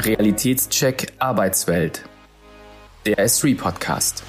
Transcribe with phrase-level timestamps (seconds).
[0.00, 2.04] Realitätscheck Arbeitswelt.
[3.04, 4.22] Der S3 Podcast.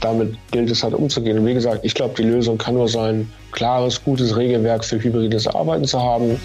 [0.00, 1.40] Damit gilt es halt umzugehen.
[1.40, 5.48] Und wie gesagt, ich glaube, die Lösung kann nur sein, klares, gutes Regelwerk für hybrides
[5.48, 6.40] Arbeiten zu haben.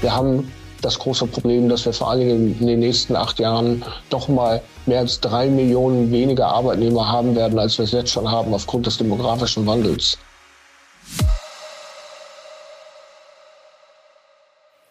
[0.00, 0.52] Wir haben
[0.84, 4.62] das große Problem, dass wir vor allen Dingen in den nächsten acht Jahren doch mal
[4.86, 8.86] mehr als drei Millionen weniger Arbeitnehmer haben werden, als wir es jetzt schon haben, aufgrund
[8.86, 10.18] des demografischen Wandels.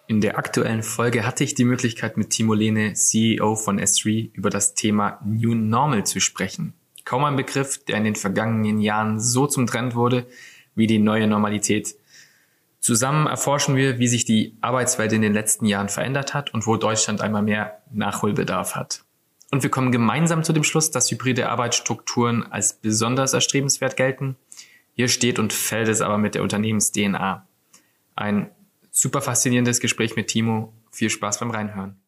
[0.08, 4.50] In der aktuellen Folge hatte ich die Möglichkeit, mit Timo Lehne, CEO von S3, über
[4.50, 6.74] das Thema New Normal zu sprechen.
[7.06, 10.26] Kaum ein Begriff, der in den vergangenen Jahren so zum Trend wurde
[10.76, 11.96] wie die neue Normalität.
[12.84, 16.76] Zusammen erforschen wir, wie sich die Arbeitswelt in den letzten Jahren verändert hat und wo
[16.76, 19.06] Deutschland einmal mehr Nachholbedarf hat.
[19.52, 24.36] Und wir kommen gemeinsam zu dem Schluss, dass hybride Arbeitsstrukturen als besonders erstrebenswert gelten.
[24.96, 27.48] Hier steht und fällt es aber mit der Unternehmens-DNA.
[28.18, 28.52] Ein
[28.92, 30.74] super faszinierendes Gespräch mit Timo.
[30.92, 32.02] Viel Spaß beim Reinhören.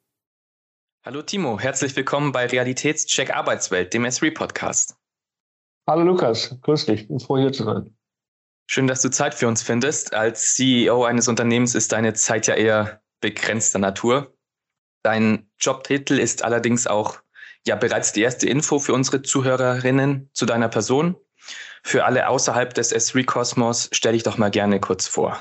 [1.05, 4.97] Hallo Timo, herzlich willkommen bei Realitätscheck Arbeitswelt, dem S3 Podcast.
[5.87, 7.95] Hallo Lukas, grüß dich, bin froh hier zu sein.
[8.67, 10.13] Schön, dass du Zeit für uns findest.
[10.13, 14.33] Als CEO eines Unternehmens ist deine Zeit ja eher begrenzter Natur.
[15.03, 17.19] Dein Jobtitel ist allerdings auch
[17.67, 21.15] ja bereits die erste Info für unsere Zuhörerinnen zu deiner Person.
[21.83, 25.37] Für alle außerhalb des S3-Kosmos stell dich doch mal gerne kurz vor.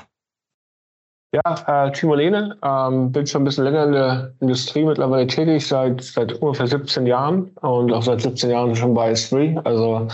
[1.33, 5.67] Ja, äh, Timo Lehne, ähm, bin schon ein bisschen länger in der Industrie mittlerweile tätig,
[5.67, 9.65] seit, seit ungefähr 17 Jahren und auch seit 17 Jahren schon bei S3.
[9.65, 10.07] Also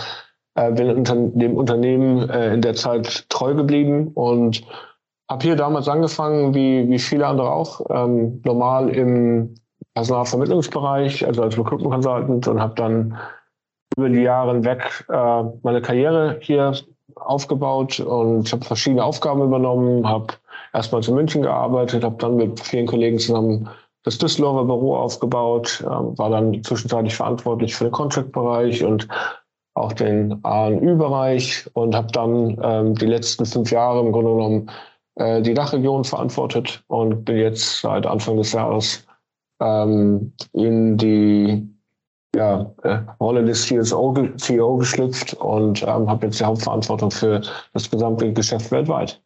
[0.54, 4.62] äh, bin unter, dem Unternehmen äh, in der Zeit treu geblieben und
[5.30, 9.54] habe hier damals angefangen, wie, wie viele andere auch, ähm, normal im
[9.94, 13.18] Personalvermittlungsbereich, also als Recruitment Consultant und habe dann
[13.96, 16.74] über die Jahre hinweg äh, meine Karriere hier
[17.16, 20.34] aufgebaut und habe verschiedene Aufgaben übernommen, habe
[20.72, 23.68] erstmal in München gearbeitet, habe dann mit vielen Kollegen zusammen
[24.04, 29.08] das Düsseldorfer Büro aufgebaut, äh, war dann zwischenzeitlich verantwortlich für den Contract-Bereich und
[29.74, 34.70] auch den ANÜ-Bereich und habe dann ähm, die letzten fünf Jahre im Grunde genommen
[35.16, 39.06] äh, die Dachregion verantwortet und bin jetzt seit Anfang des Jahres
[39.60, 41.68] ähm, in die
[42.34, 47.90] ja, äh, Rolle des CSO, CEO geschlüpft und ähm, habe jetzt die Hauptverantwortung für das
[47.90, 49.22] gesamte Geschäft weltweit.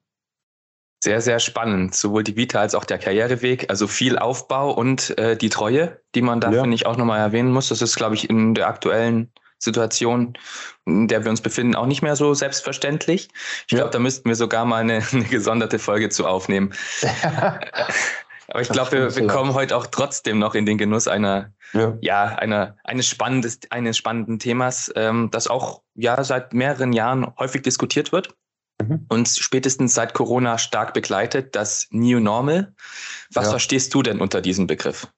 [1.03, 1.95] Sehr, sehr spannend.
[1.95, 3.71] Sowohl die Vita als auch der Karriereweg.
[3.71, 6.63] Also viel Aufbau und äh, die Treue, die man da, ja.
[6.63, 7.69] finde ich, auch nochmal erwähnen muss.
[7.69, 10.37] Das ist, glaube ich, in der aktuellen Situation,
[10.85, 13.29] in der wir uns befinden, auch nicht mehr so selbstverständlich.
[13.67, 13.79] Ich ja.
[13.79, 16.73] glaube, da müssten wir sogar mal eine, eine gesonderte Folge zu aufnehmen.
[18.49, 21.99] Aber ich glaube, wir, wir kommen heute auch trotzdem noch in den Genuss einer, ja,
[22.01, 27.63] ja einer, eines, spannendes, eines spannenden Themas, ähm, das auch ja seit mehreren Jahren häufig
[27.63, 28.37] diskutiert wird
[28.81, 29.05] mhm.
[29.09, 32.73] und spätestens seit Corona stark begleitet, das New Normal.
[33.33, 33.51] Was ja.
[33.51, 35.09] verstehst du denn unter diesem Begriff?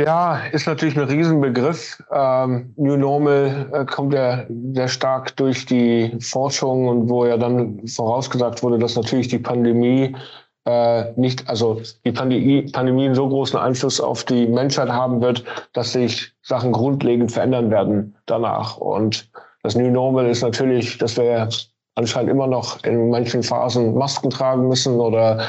[0.00, 2.02] Ja, ist natürlich ein Riesenbegriff.
[2.10, 7.86] Ähm, New Normal äh, kommt ja sehr stark durch die Forschung und wo ja dann
[7.86, 10.16] vorausgesagt wurde, dass natürlich die Pandemie
[10.64, 15.44] äh, nicht, also die Pandemie, Pandemie einen so großen Einfluss auf die Menschheit haben wird,
[15.74, 18.78] dass sich Sachen grundlegend verändern werden danach.
[18.78, 19.30] Und
[19.62, 21.50] das New Normal ist natürlich, dass wir
[21.94, 25.44] anscheinend immer noch in manchen Phasen Masken tragen müssen oder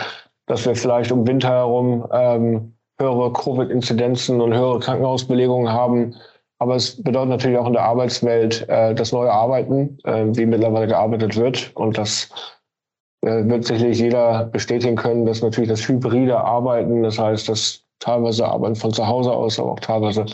[0.47, 6.15] dass wir vielleicht um Winter herum ähm, höhere Covid-Inzidenzen und höhere Krankenhausbelegungen haben.
[6.59, 10.87] Aber es bedeutet natürlich auch in der Arbeitswelt äh, das neue Arbeiten, äh, wie mittlerweile
[10.87, 11.71] gearbeitet wird.
[11.75, 12.29] Und das
[13.23, 18.47] äh, wird sicherlich jeder bestätigen können, dass natürlich das hybride Arbeiten, das heißt, dass teilweise
[18.47, 20.25] Arbeiten von zu Hause aus, aber auch teilweise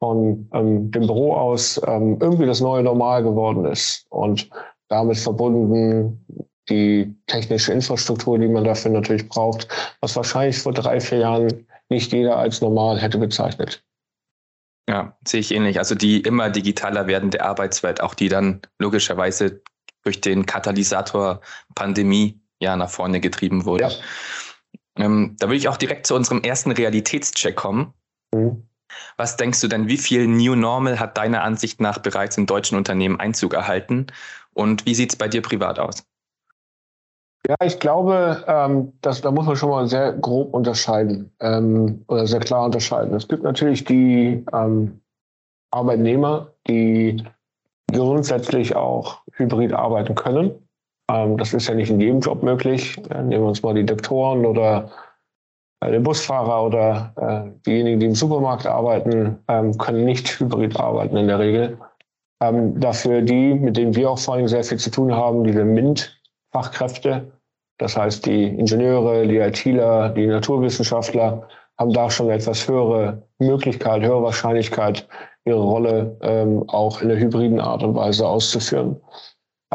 [0.00, 4.04] von ähm, dem Büro aus ähm, irgendwie das neue Normal geworden ist.
[4.10, 4.50] Und
[4.88, 6.26] damit verbunden
[6.68, 9.68] die technische Infrastruktur, die man dafür natürlich braucht,
[10.00, 13.84] was wahrscheinlich vor drei, vier Jahren nicht jeder als normal hätte bezeichnet.
[14.88, 15.78] Ja, sehe ich ähnlich.
[15.78, 19.62] Also die immer digitaler werdende Arbeitswelt, auch die dann logischerweise
[20.02, 21.40] durch den Katalysator
[21.74, 23.84] Pandemie ja nach vorne getrieben wurde.
[23.84, 23.90] Ja.
[24.96, 27.94] Ähm, da will ich auch direkt zu unserem ersten Realitätscheck kommen.
[28.34, 28.68] Mhm.
[29.16, 32.76] Was denkst du denn, wie viel New Normal hat deiner Ansicht nach bereits in deutschen
[32.76, 34.08] Unternehmen Einzug erhalten?
[34.52, 36.04] Und wie sieht es bei dir privat aus?
[37.48, 42.26] Ja, ich glaube, ähm, dass, da muss man schon mal sehr grob unterscheiden ähm, oder
[42.26, 43.14] sehr klar unterscheiden.
[43.14, 45.00] Es gibt natürlich die ähm,
[45.72, 47.24] Arbeitnehmer, die
[47.90, 50.52] grundsätzlich auch hybrid arbeiten können.
[51.10, 52.96] Ähm, das ist ja nicht in jedem Job möglich.
[53.10, 54.90] Äh, nehmen wir uns mal die Doktoren oder
[55.80, 61.16] äh, den Busfahrer oder äh, diejenigen, die im Supermarkt arbeiten, ähm, können nicht hybrid arbeiten
[61.16, 61.76] in der Regel.
[62.40, 65.64] Ähm, dafür die, mit denen wir auch vor allem sehr viel zu tun haben, diese
[66.52, 67.32] MINT-Fachkräfte,
[67.78, 74.22] das heißt die Ingenieure, die ITler, die Naturwissenschaftler, haben da schon etwas höhere Möglichkeit, höhere
[74.22, 75.08] Wahrscheinlichkeit,
[75.44, 79.00] ihre Rolle ähm, auch in der hybriden Art und Weise auszuführen.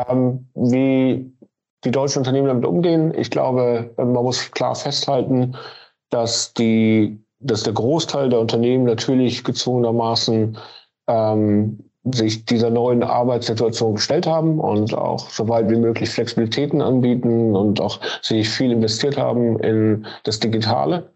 [0.07, 1.33] Ähm, wie
[1.83, 5.55] die deutschen Unternehmen damit umgehen, ich glaube, man muss klar festhalten,
[6.09, 10.57] dass die, dass der Großteil der Unternehmen natürlich gezwungenermaßen
[11.07, 17.55] ähm, sich dieser neuen Arbeitssituation gestellt haben und auch so weit wie möglich Flexibilitäten anbieten
[17.55, 21.09] und auch sich viel investiert haben in das Digitale.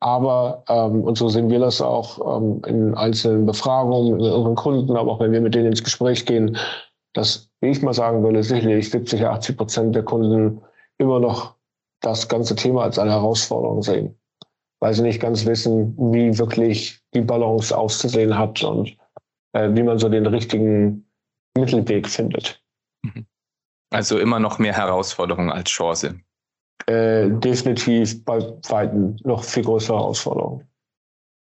[0.00, 4.96] Aber, ähm, und so sehen wir das auch ähm, in einzelnen Befragungen mit unseren Kunden,
[4.96, 6.56] aber auch wenn wir mit denen ins Gespräch gehen,
[7.14, 10.60] dass, wie ich mal sagen würde, sicherlich 70, 80 Prozent der Kunden
[10.98, 11.54] immer noch
[12.00, 14.14] das ganze Thema als eine Herausforderung sehen,
[14.80, 18.96] weil sie nicht ganz wissen, wie wirklich die Balance auszusehen hat und
[19.56, 21.08] äh, wie man so den richtigen
[21.56, 22.62] Mittelweg findet.
[23.02, 23.26] Mhm.
[23.90, 26.20] Also immer noch mehr Herausforderung als Chance.
[26.86, 28.38] Äh, definitiv bei
[28.68, 30.62] Weitem noch viel größere Herausforderung.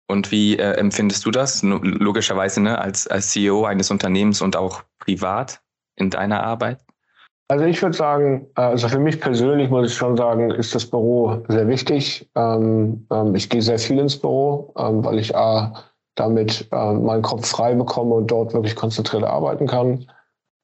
[0.09, 1.63] Und wie äh, empfindest du das?
[1.63, 5.63] Logischerweise ne, als, als CEO eines Unternehmens und auch privat
[5.97, 6.85] in deiner Arbeit?
[7.49, 10.89] Also ich würde sagen, äh, also für mich persönlich muss ich schon sagen, ist das
[10.89, 12.29] Büro sehr wichtig.
[12.35, 17.23] Ähm, ähm, ich gehe sehr viel ins Büro, ähm, weil ich A, damit äh, meinen
[17.23, 20.07] Kopf frei bekomme und dort wirklich konzentriert arbeiten kann.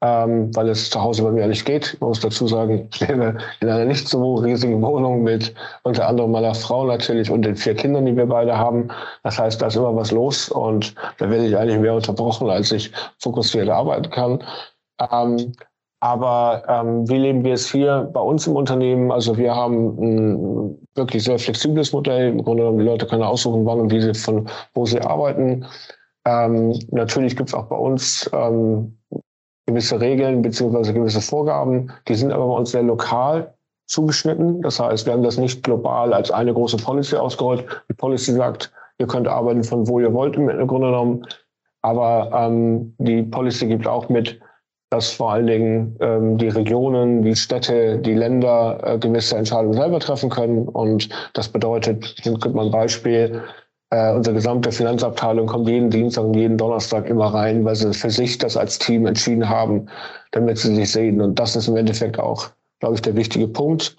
[0.01, 1.95] Ähm, weil es zu Hause bei mir nicht geht.
[1.95, 6.31] Ich muss dazu sagen, ich lebe in einer nicht so riesigen Wohnung mit unter anderem
[6.31, 8.89] meiner Frau natürlich und den vier Kindern, die wir beide haben.
[9.25, 12.71] Das heißt, da ist immer was los und da werde ich eigentlich mehr unterbrochen, als
[12.71, 14.45] ich fokussiert arbeiten kann.
[15.11, 15.53] Ähm,
[16.01, 19.11] aber ähm, wie leben wir es hier bei uns im Unternehmen?
[19.11, 22.29] Also wir haben ein wirklich sehr flexibles Modell.
[22.29, 25.67] Im Grunde genommen, die Leute können aussuchen, wann und wie sie von wo sie arbeiten.
[26.25, 28.99] Ähm, natürlich gibt es auch bei uns ähm,
[29.67, 31.91] gewisse Regeln beziehungsweise gewisse Vorgaben.
[32.07, 33.55] Die sind aber bei uns sehr lokal
[33.87, 34.63] zugeschnitten.
[34.63, 37.65] Das heißt, wir haben das nicht global als eine große Policy ausgerollt.
[37.89, 41.27] Die Policy sagt, ihr könnt arbeiten von wo ihr wollt im Grunde genommen.
[41.83, 44.41] Aber ähm, die Policy gibt auch mit,
[44.91, 50.01] dass vor allen Dingen ähm, die Regionen, die Städte, die Länder äh, gewisse Entscheidungen selber
[50.01, 50.67] treffen können.
[50.69, 53.43] Und das bedeutet, hier gibt man ein Beispiel,
[53.91, 58.11] äh, unsere gesamte Finanzabteilung kommt jeden Dienstag und jeden Donnerstag immer rein, weil sie für
[58.11, 59.89] sich das als Team entschieden haben,
[60.33, 61.21] damit sie sich sehen.
[61.21, 62.49] Und das ist im Endeffekt auch,
[62.81, 63.97] glaube ich, der wichtige Punkt.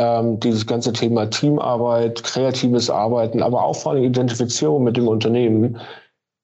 [0.00, 5.78] Ähm, dieses ganze Thema Teamarbeit, kreatives Arbeiten, aber auch vor allem Identifizierung mit dem Unternehmen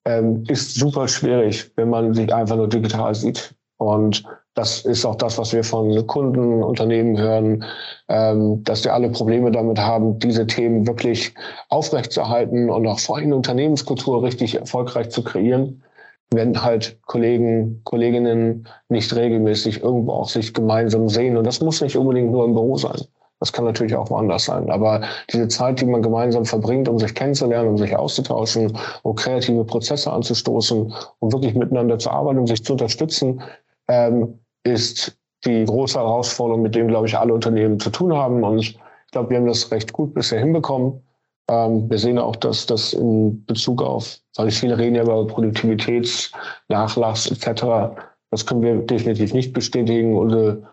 [0.05, 3.55] ähm, ist super schwierig, wenn man sich einfach nur digital sieht.
[3.77, 4.23] Und
[4.53, 7.65] das ist auch das, was wir von Kunden, Unternehmen hören,
[8.07, 11.33] ähm, dass die alle Probleme damit haben, diese Themen wirklich
[11.69, 15.83] aufrechtzuerhalten und auch vor allem Unternehmenskultur richtig erfolgreich zu kreieren,
[16.31, 21.35] wenn halt Kollegen, Kolleginnen nicht regelmäßig irgendwo auch sich gemeinsam sehen.
[21.35, 23.01] Und das muss nicht unbedingt nur im Büro sein.
[23.41, 24.69] Das kann natürlich auch woanders sein.
[24.69, 25.01] Aber
[25.31, 30.11] diese Zeit, die man gemeinsam verbringt, um sich kennenzulernen, um sich auszutauschen, um kreative Prozesse
[30.11, 33.41] anzustoßen, um wirklich miteinander zu arbeiten, um sich zu unterstützen,
[33.87, 38.43] ähm, ist die große Herausforderung, mit dem, glaube ich, alle Unternehmen zu tun haben.
[38.43, 38.79] Und ich
[39.11, 41.01] glaube, wir haben das recht gut bisher hinbekommen.
[41.49, 47.31] Ähm, wir sehen auch, dass das in Bezug auf, weil viele reden ja über Produktivitätsnachlass
[47.31, 47.95] etc.,
[48.31, 50.17] das können wir definitiv nicht bestätigen.
[50.17, 50.63] Unsere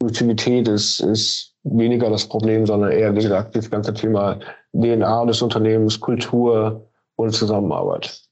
[0.00, 4.40] Produktivität ist, ist weniger das Problem, sondern eher, wie gesagt, das ganze Thema
[4.72, 8.23] DNA des Unternehmens, Kultur und Zusammenarbeit.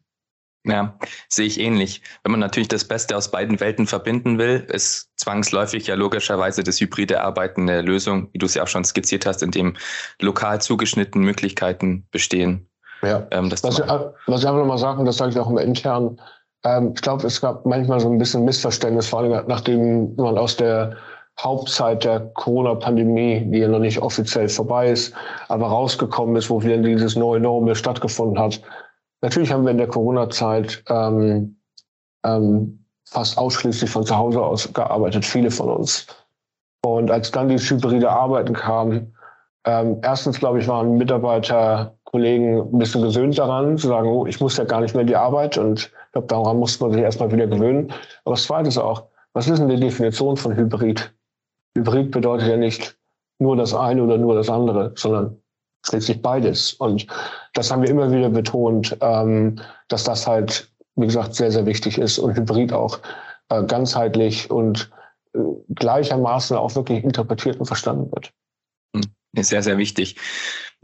[0.65, 0.97] Ja,
[1.29, 2.03] sehe ich ähnlich.
[2.23, 6.81] Wenn man natürlich das Beste aus beiden Welten verbinden will, ist zwangsläufig ja logischerweise das
[6.81, 9.77] hybride Arbeiten eine Lösung, wie du es ja auch schon skizziert hast, in dem
[10.21, 12.69] lokal zugeschnittene Möglichkeiten bestehen.
[13.03, 16.21] Ja, ähm, was, ich, was ich einfach nochmal sagen, das sage ich auch immer intern,
[16.65, 20.57] ähm, ich glaube, es gab manchmal so ein bisschen Missverständnis, vor allem nachdem man aus
[20.57, 20.97] der
[21.41, 25.15] Hauptzeit der Corona-Pandemie, die ja noch nicht offiziell vorbei ist,
[25.49, 28.61] aber rausgekommen ist, wo wieder dieses neue Normal stattgefunden hat,
[29.23, 31.57] Natürlich haben wir in der Corona-Zeit ähm,
[32.25, 36.07] ähm, fast ausschließlich von zu Hause aus gearbeitet, viele von uns.
[36.85, 39.13] Und als dann die hybride Arbeiten kam,
[39.65, 44.41] ähm, erstens, glaube ich, waren Mitarbeiter, Kollegen ein bisschen gewöhnt daran, zu sagen, oh, ich
[44.41, 45.57] muss ja gar nicht mehr in die Arbeit.
[45.57, 47.93] Und ich glaube, daran muss man sich erstmal wieder gewöhnen.
[48.25, 51.15] Aber das Zweite ist auch, was ist denn die Definition von Hybrid?
[51.77, 52.99] Hybrid bedeutet ja nicht
[53.39, 55.42] nur das eine oder nur das andere, sondern
[55.91, 56.75] letztlich beides.
[56.75, 57.07] Und
[57.55, 59.59] das haben wir immer wieder betont, ähm,
[59.89, 63.01] dass das halt, wie gesagt, sehr, sehr wichtig ist und Hybrid auch
[63.49, 64.91] äh, ganzheitlich und
[65.35, 65.39] äh,
[65.75, 68.33] gleichermaßen auch wirklich interpretiert und verstanden wird.
[68.95, 69.03] Hm,
[69.35, 70.17] ist sehr, sehr wichtig.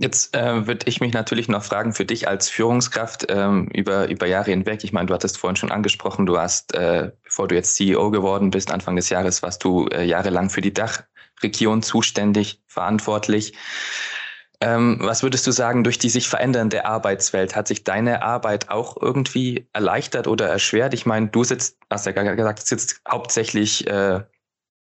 [0.00, 4.26] Jetzt äh, würde ich mich natürlich noch fragen für dich als Führungskraft ähm, über, über
[4.26, 4.84] Jahre hinweg.
[4.84, 8.50] Ich meine, du hattest vorhin schon angesprochen, du hast, äh, bevor du jetzt CEO geworden
[8.50, 13.54] bist, Anfang des Jahres, warst du äh, jahrelang für die Dachregion zuständig, verantwortlich.
[14.60, 18.96] Ähm, was würdest du sagen, durch die sich verändernde Arbeitswelt, hat sich deine Arbeit auch
[19.00, 20.94] irgendwie erleichtert oder erschwert?
[20.94, 24.20] Ich meine, du sitzt, hast ja gesagt, sitzt hauptsächlich äh,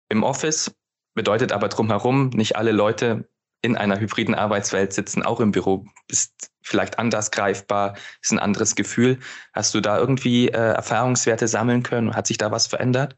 [0.09, 0.73] im Office,
[1.15, 3.27] bedeutet aber drumherum, nicht alle Leute
[3.61, 8.75] in einer hybriden Arbeitswelt sitzen, auch im Büro, bist vielleicht anders greifbar, ist ein anderes
[8.75, 9.19] Gefühl.
[9.53, 12.15] Hast du da irgendwie äh, Erfahrungswerte sammeln können?
[12.15, 13.17] Hat sich da was verändert?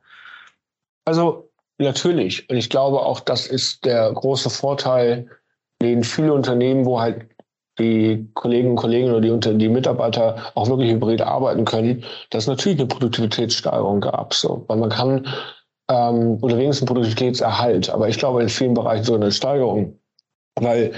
[1.06, 2.50] Also natürlich.
[2.50, 5.30] Und ich glaube auch, das ist der große Vorteil,
[5.82, 7.26] den viele Unternehmen, wo halt
[7.80, 12.78] die Kolleginnen und Kollegen oder die, die Mitarbeiter auch wirklich hybrid arbeiten können, dass natürlich
[12.78, 14.34] eine Produktivitätssteigerung gab.
[14.34, 14.66] So.
[14.68, 15.28] Weil man kann,
[15.90, 20.00] ähm, oder wenigstens Produktivitätserhalt, aber ich glaube in vielen Bereichen so eine Steigerung
[20.62, 20.94] weil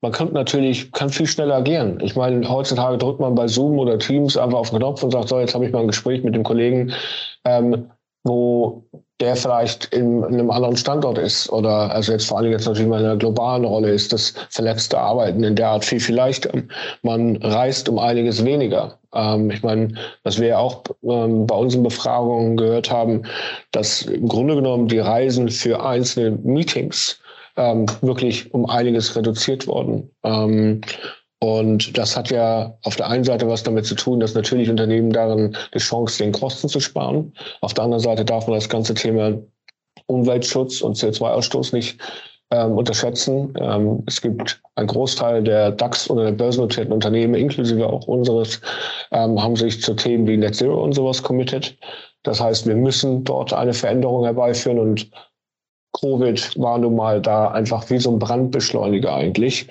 [0.00, 2.00] man kann natürlich kann viel schneller agieren.
[2.02, 5.28] Ich meine, heutzutage drückt man bei Zoom oder Teams einfach auf den Knopf und sagt,
[5.28, 6.92] so, jetzt habe ich mal ein Gespräch mit dem Kollegen,
[7.44, 7.90] ähm,
[8.24, 8.84] wo
[9.20, 12.88] der vielleicht in, in, einem anderen Standort ist oder also jetzt vor allem jetzt natürlich
[12.88, 16.50] mal in einer globalen Rolle ist, das verletzte Arbeiten in der Art viel, viel leichter.
[17.02, 18.98] Man reist um einiges weniger.
[19.14, 23.22] Ähm, ich meine, was wir ja auch ähm, bei unseren Befragungen gehört haben,
[23.70, 27.20] dass im Grunde genommen die Reisen für einzelne Meetings
[27.56, 30.10] ähm, wirklich um einiges reduziert worden.
[30.24, 30.80] Ähm,
[31.42, 35.12] und das hat ja auf der einen Seite was damit zu tun, dass natürlich Unternehmen
[35.12, 37.32] darin die Chance den Kosten zu sparen.
[37.62, 39.36] Auf der anderen Seite darf man das ganze Thema
[40.06, 41.98] Umweltschutz und CO2-Ausstoß nicht
[42.52, 43.52] ähm, unterschätzen.
[43.60, 48.60] Ähm, es gibt einen Großteil der DAX oder der börsennotierten Unternehmen, inklusive auch unseres,
[49.10, 51.76] ähm, haben sich zu Themen wie Net Zero und sowas committed.
[52.22, 55.10] Das heißt, wir müssen dort eine Veränderung herbeiführen und
[56.00, 59.66] Covid war nun mal da einfach wie so ein Brandbeschleuniger eigentlich.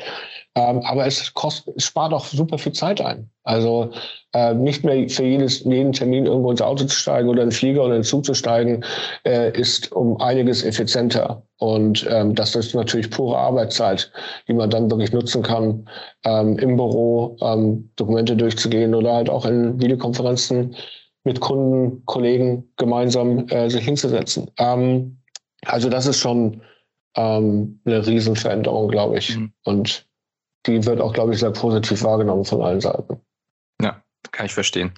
[0.55, 3.29] Ähm, aber es, kostet, es spart auch super viel Zeit ein.
[3.43, 3.91] Also
[4.33, 7.55] äh, nicht mehr für jedes, jeden Termin irgendwo ins Auto zu steigen oder in den
[7.55, 8.83] Flieger oder in den Zug zu steigen,
[9.25, 11.41] äh, ist um einiges effizienter.
[11.57, 14.11] Und ähm, das ist natürlich pure Arbeitszeit,
[14.47, 15.87] die man dann wirklich nutzen kann,
[16.25, 20.75] ähm, im Büro ähm, Dokumente durchzugehen oder halt auch in Videokonferenzen
[21.23, 24.51] mit Kunden, Kollegen gemeinsam äh, sich hinzusetzen.
[24.57, 25.17] Ähm,
[25.65, 26.61] also das ist schon
[27.15, 29.37] ähm, eine Riesenveränderung, glaube ich.
[29.37, 29.53] Mhm.
[29.63, 30.10] Und
[30.65, 33.19] die wird auch, glaube ich, sehr positiv wahrgenommen von allen Seiten.
[33.81, 34.01] Ja,
[34.31, 34.93] kann ich verstehen.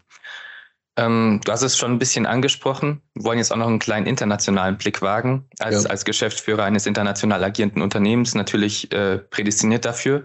[0.96, 3.02] Ähm, du hast es schon ein bisschen angesprochen.
[3.16, 5.48] Wir wollen jetzt auch noch einen kleinen internationalen Blick wagen.
[5.60, 5.90] Als, ja.
[5.90, 10.24] als Geschäftsführer eines international agierenden Unternehmens natürlich äh, prädestiniert dafür.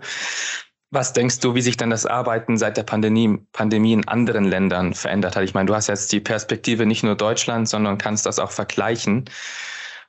[0.91, 4.95] Was denkst du, wie sich dann das Arbeiten seit der Pandemie, Pandemie in anderen Ländern
[4.95, 5.45] verändert hat?
[5.45, 9.27] Ich meine, du hast jetzt die Perspektive nicht nur Deutschland, sondern kannst das auch vergleichen.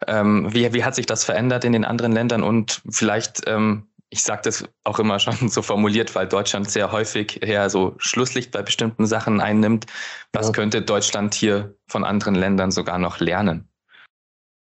[0.08, 4.24] Ähm, wie, wie hat sich das verändert in den anderen Ländern und vielleicht, ähm, ich
[4.24, 8.62] sage das auch immer schon so formuliert, weil Deutschland sehr häufig eher so Schlusslicht bei
[8.62, 9.86] bestimmten Sachen einnimmt.
[10.34, 10.52] Was ja.
[10.54, 13.68] könnte Deutschland hier von anderen Ländern sogar noch lernen?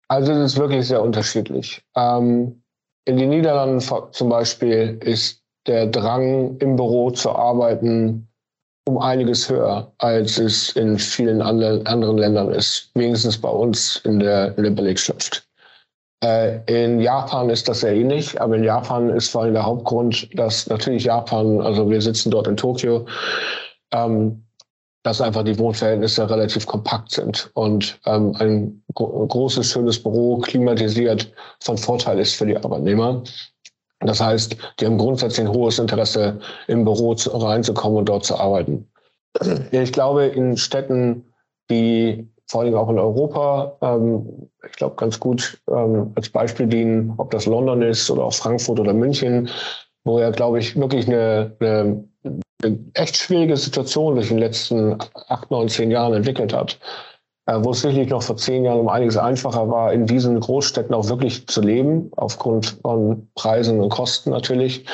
[0.08, 1.84] Also es ist wirklich sehr unterschiedlich.
[1.96, 2.62] Ähm,
[3.06, 3.80] in den Niederlanden
[4.12, 8.28] zum Beispiel ist der Drang, im Büro zu arbeiten,
[8.86, 14.58] um einiges höher, als es in vielen anderen Ländern ist, wenigstens bei uns in der,
[14.58, 15.48] in der Belegschaft.
[16.24, 20.30] Äh, in Japan ist das sehr ähnlich, aber in Japan ist vor allem der Hauptgrund,
[20.40, 23.06] dass natürlich Japan, also wir sitzen dort in Tokio,
[23.92, 24.46] ähm,
[25.04, 31.78] dass einfach die Wohnverhältnisse relativ kompakt sind und ähm, ein großes, schönes Büro klimatisiert von
[31.78, 33.22] Vorteil ist für die Arbeitnehmer.
[34.00, 38.38] Das heißt, die haben grundsätzlich ein hohes Interesse, im Büro zu, reinzukommen und dort zu
[38.38, 38.90] arbeiten.
[39.72, 41.26] Ich glaube, in Städten,
[41.70, 47.16] die vor allem auch in Europa, ähm, ich glaube, ganz gut ähm, als Beispiel dienen,
[47.18, 49.50] ob das London ist oder auch Frankfurt oder München,
[50.04, 52.04] wo ja, glaube ich, wirklich eine, eine,
[52.64, 56.78] eine echt schwierige Situation sich in den letzten acht, neun, zehn Jahren entwickelt hat.
[57.48, 60.94] Äh, wo es sicherlich noch vor zehn Jahren um einiges einfacher war, in diesen Großstädten
[60.94, 64.86] auch wirklich zu leben, aufgrund von Preisen und Kosten natürlich,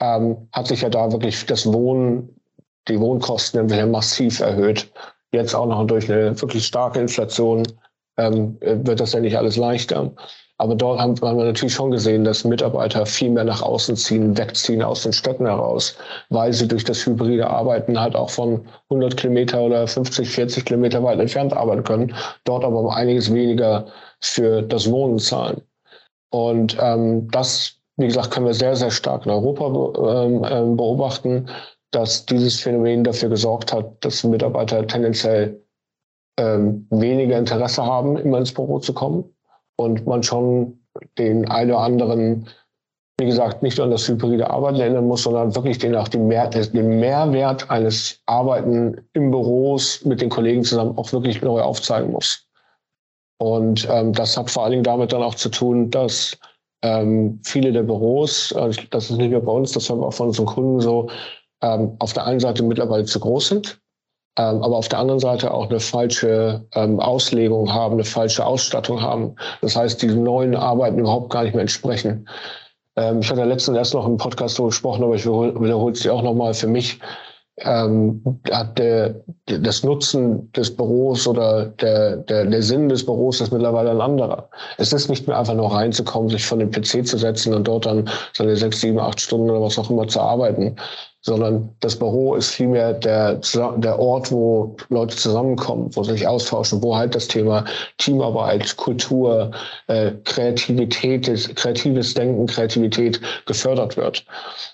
[0.00, 2.40] ähm, hat sich ja da wirklich das Wohnen,
[2.88, 4.90] die Wohnkosten massiv erhöht.
[5.32, 7.64] Jetzt auch noch durch eine wirklich starke Inflation
[8.18, 10.12] ähm, wird das ja nicht alles leichter.
[10.58, 14.38] Aber dort haben, haben wir natürlich schon gesehen, dass Mitarbeiter viel mehr nach außen ziehen,
[14.38, 15.96] wegziehen aus den Städten heraus,
[16.28, 21.02] weil sie durch das hybride Arbeiten halt auch von 100 Kilometer oder 50, 40 Kilometer
[21.02, 23.86] weit entfernt arbeiten können, dort aber um einiges weniger
[24.20, 25.62] für das Wohnen zahlen.
[26.30, 29.66] Und ähm, das, wie gesagt, können wir sehr, sehr stark in Europa
[30.24, 31.48] ähm, ähm, beobachten,
[31.92, 35.62] dass dieses Phänomen dafür gesorgt hat, dass Mitarbeiter tendenziell
[36.38, 39.24] ähm, weniger Interesse haben, immer ins Büro zu kommen
[39.76, 40.80] und man schon
[41.18, 42.48] den einen oder anderen
[43.22, 46.26] wie gesagt, nicht nur an das hybride Arbeiten erinnern muss, sondern wirklich den auch den,
[46.26, 52.10] Mehr, den Mehrwert eines Arbeiten im Büros mit den Kollegen zusammen auch wirklich neu aufzeigen
[52.10, 52.48] muss.
[53.38, 56.36] Und ähm, das hat vor allen Dingen damit dann auch zu tun, dass
[56.82, 60.14] ähm, viele der Büros, also das ist nicht nur bei uns, das haben wir auch
[60.14, 61.08] von unseren Kunden so,
[61.62, 63.80] ähm, auf der einen Seite mittlerweile zu groß sind,
[64.38, 69.00] ähm, aber auf der anderen Seite auch eine falsche ähm, Auslegung haben, eine falsche Ausstattung
[69.00, 69.34] haben.
[69.60, 72.28] Das heißt, diese neuen Arbeiten überhaupt gar nicht mehr entsprechen.
[72.96, 76.14] Ähm, ich hatte letztens erst noch im Podcast so gesprochen, aber ich wiederhole es dir
[76.14, 76.54] auch nochmal.
[76.54, 76.98] Für mich
[77.58, 83.52] ähm, hat der, das Nutzen des Büros oder der, der, der Sinn des Büros ist
[83.52, 84.48] mittlerweile ein anderer.
[84.78, 87.86] Es ist nicht mehr einfach nur reinzukommen, sich von dem PC zu setzen und dort
[87.86, 90.76] dann seine sechs, sieben, acht Stunden oder was auch immer zu arbeiten,
[91.22, 93.40] sondern das Büro ist vielmehr der,
[93.76, 97.64] der Ort, wo Leute zusammenkommen, wo sie sich austauschen, wo halt das Thema
[97.98, 99.52] Teamarbeit, Kultur,
[99.86, 104.24] äh, Kreativität, kreatives Denken, Kreativität gefördert wird.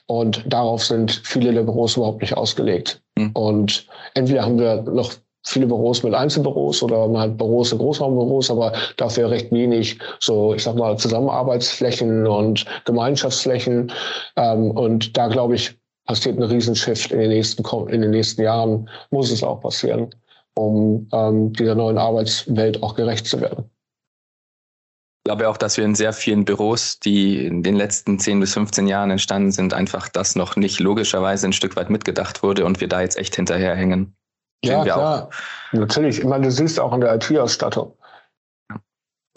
[0.07, 3.03] Und darauf sind viele der Büros überhaupt nicht ausgelegt.
[3.17, 3.31] Mhm.
[3.35, 5.13] Und entweder haben wir noch
[5.45, 10.55] viele Büros mit Einzelbüros oder man hat Büros in Großraumbüros, aber dafür recht wenig so,
[10.55, 13.93] ich sag mal, Zusammenarbeitsflächen und Gemeinschaftsflächen.
[14.37, 15.78] Ähm, und da glaube ich,
[16.09, 20.09] passiert ein Riesenshift in den nächsten, in den nächsten Jahren, muss es auch passieren,
[20.55, 23.71] um ähm, dieser neuen Arbeitswelt auch gerecht zu werden.
[25.19, 28.55] Ich glaube auch, dass wir in sehr vielen Büros, die in den letzten 10 bis
[28.55, 32.81] 15 Jahren entstanden sind, einfach das noch nicht logischerweise ein Stück weit mitgedacht wurde und
[32.81, 34.17] wir da jetzt echt hinterherhängen.
[34.65, 35.25] Ja, klar.
[35.25, 35.33] Auch.
[35.73, 36.21] Natürlich.
[36.21, 37.93] Ich meine, du siehst auch in der IT-Ausstattung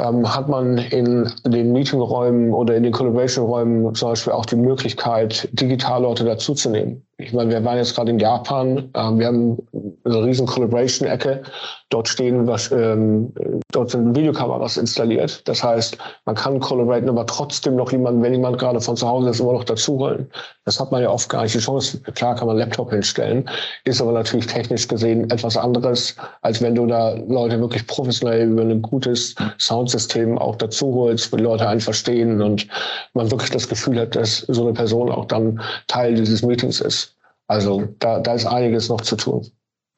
[0.01, 5.47] ähm, hat man in den Meetingräumen oder in den Collaboration-Räumen zum Beispiel auch die Möglichkeit,
[5.51, 7.05] Digitalleute dazuzunehmen.
[7.21, 9.57] Ich meine, wir waren jetzt gerade in Japan, äh, wir haben
[10.03, 11.43] eine riesen Collaboration-Ecke.
[11.89, 13.33] Dort stehen, was, ähm,
[13.71, 15.47] dort sind Videokameras installiert.
[15.47, 19.29] Das heißt, man kann collaboraten, aber trotzdem noch jemanden, wenn jemand gerade von zu Hause
[19.29, 20.31] ist, immer noch dazuholen.
[20.65, 21.99] Das hat man ja oft gar nicht die Chance.
[22.15, 23.49] Klar kann man Laptop hinstellen,
[23.83, 28.61] ist aber natürlich technisch gesehen etwas anderes, als wenn du da Leute wirklich professionell über
[28.61, 32.67] ein gutes Soundsystem auch dazuholst, wo die Leute einen verstehen und
[33.13, 37.10] man wirklich das Gefühl hat, dass so eine Person auch dann Teil dieses Meetings ist.
[37.51, 39.45] Also da, da ist einiges noch zu tun.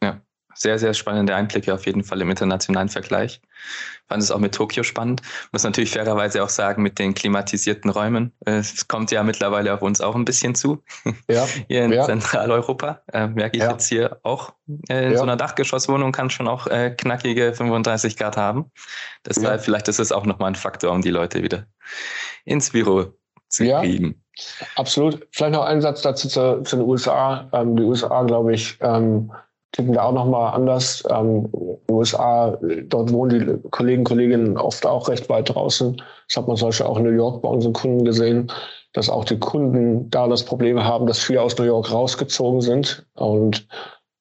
[0.03, 0.19] Ja,
[0.55, 3.41] sehr, sehr spannende Einblicke auf jeden Fall im internationalen Vergleich.
[3.43, 5.21] Ich fand es auch mit Tokio spannend.
[5.51, 8.33] Muss natürlich fairerweise auch sagen, mit den klimatisierten Räumen.
[8.43, 10.83] Es kommt ja mittlerweile auf uns auch ein bisschen zu.
[11.29, 11.45] Ja.
[11.67, 12.05] Hier in ja.
[12.05, 13.03] Zentraleuropa.
[13.13, 13.71] Äh, merke ich ja.
[13.71, 14.53] jetzt hier auch.
[14.89, 15.17] Äh, in ja.
[15.17, 18.71] so einer Dachgeschosswohnung kann schon auch äh, knackige 35 Grad haben.
[19.27, 21.67] Deshalb, vielleicht ist es auch nochmal ein Faktor, um die Leute wieder
[22.45, 23.13] ins Büro
[23.47, 24.22] zu kriegen.
[24.75, 25.27] Absolut.
[25.31, 27.47] Vielleicht noch ein Satz dazu zu, zu den USA.
[27.53, 29.31] Ähm, die USA, glaube ich, ähm,
[29.71, 31.03] ticken da auch nochmal anders.
[31.09, 31.49] Ähm,
[31.89, 36.01] USA, dort wohnen die Kollegen Kolleginnen oft auch recht weit draußen.
[36.27, 38.51] Das hat man zum Beispiel auch in New York bei unseren Kunden gesehen,
[38.93, 43.05] dass auch die Kunden da das Problem haben, dass viele aus New York rausgezogen sind
[43.15, 43.67] und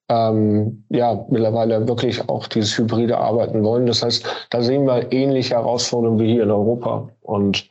[0.09, 3.87] ähm, ja, mittlerweile wirklich auch dieses hybride Arbeiten wollen.
[3.87, 7.09] Das heißt, da sehen wir ähnliche Herausforderungen wie hier in Europa.
[7.21, 7.69] Und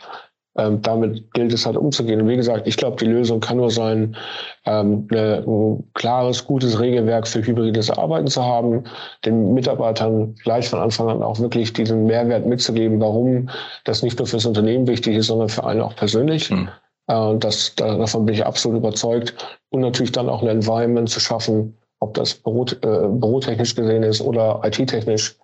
[0.58, 2.22] ähm, damit gilt es halt umzugehen.
[2.22, 4.18] Und wie gesagt, ich glaube, die Lösung kann nur sein,
[4.66, 8.84] ähm, eine, ein klares, gutes Regelwerk für hybrides Arbeiten zu haben,
[9.26, 13.50] den Mitarbeitern gleich von Anfang an auch wirklich diesen Mehrwert mitzugeben, warum
[13.86, 16.52] das nicht nur fürs Unternehmen wichtig ist, sondern für einen auch persönlich.
[16.52, 16.68] Mhm.
[17.08, 19.34] Äh, das, davon bin ich absolut überzeugt.
[19.70, 24.20] Und natürlich dann auch ein Environment zu schaffen, ob das Büro, äh, bürotechnisch gesehen ist
[24.20, 25.38] oder IT-technisch,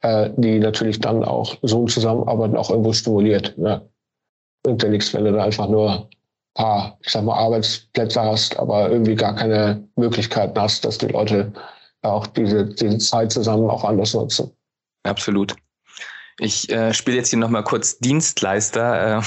[0.00, 3.54] äh, die natürlich dann auch so ein Zusammenarbeiten auch irgendwo stimuliert.
[3.58, 3.82] Ja
[4.66, 6.08] nichts, wenn du da einfach nur ein
[6.54, 11.52] paar, ich sag mal, Arbeitsplätze hast, aber irgendwie gar keine Möglichkeiten hast, dass die Leute
[12.02, 14.50] auch diese, diese Zeit zusammen auch anders nutzen.
[15.04, 15.54] Absolut.
[16.38, 19.18] Ich äh, spiele jetzt hier nochmal kurz Dienstleister.
[19.18, 19.22] Äh,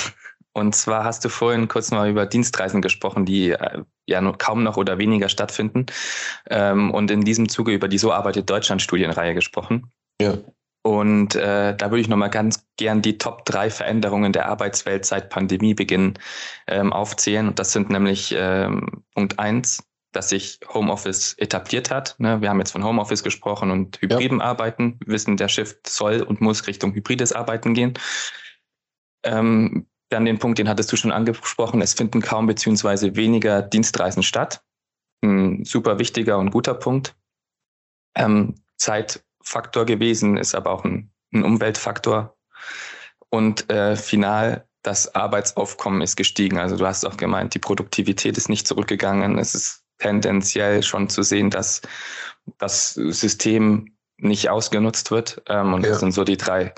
[0.53, 4.63] und zwar hast du vorhin kurz mal über Dienstreisen gesprochen, die äh, ja nur kaum
[4.63, 5.85] noch oder weniger stattfinden.
[6.49, 9.91] Ähm, und in diesem Zuge über die So arbeitet Deutschland Studienreihe gesprochen.
[10.19, 10.37] Ja.
[10.87, 15.29] Und äh, da würde ich nochmal ganz gern die Top drei Veränderungen der Arbeitswelt seit
[15.29, 16.13] Pandemiebeginn
[16.65, 17.49] ähm, aufzählen.
[17.49, 22.15] Und das sind nämlich ähm, Punkt eins, dass sich Homeoffice etabliert hat.
[22.19, 22.39] Ne?
[22.39, 24.45] Wir haben jetzt von Homeoffice gesprochen und hybriden ja.
[24.45, 24.97] Arbeiten.
[25.03, 27.95] Wir wissen, der Shift soll und muss Richtung hybrides Arbeiten gehen.
[29.23, 34.23] Ähm, dann den Punkt, den hattest du schon angesprochen, es finden kaum beziehungsweise weniger Dienstreisen
[34.23, 34.63] statt.
[35.21, 37.13] Ein super wichtiger und guter Punkt.
[38.15, 42.35] Ähm, Zeit Faktor gewesen, ist aber auch ein, ein Umweltfaktor.
[43.29, 46.59] Und äh, final, das Arbeitsaufkommen ist gestiegen.
[46.59, 49.37] Also du hast auch gemeint, die Produktivität ist nicht zurückgegangen.
[49.37, 51.81] Es ist tendenziell schon zu sehen, dass
[52.57, 55.41] das System nicht ausgenutzt wird.
[55.47, 55.89] Ähm, und ja.
[55.89, 56.73] das sind so die drei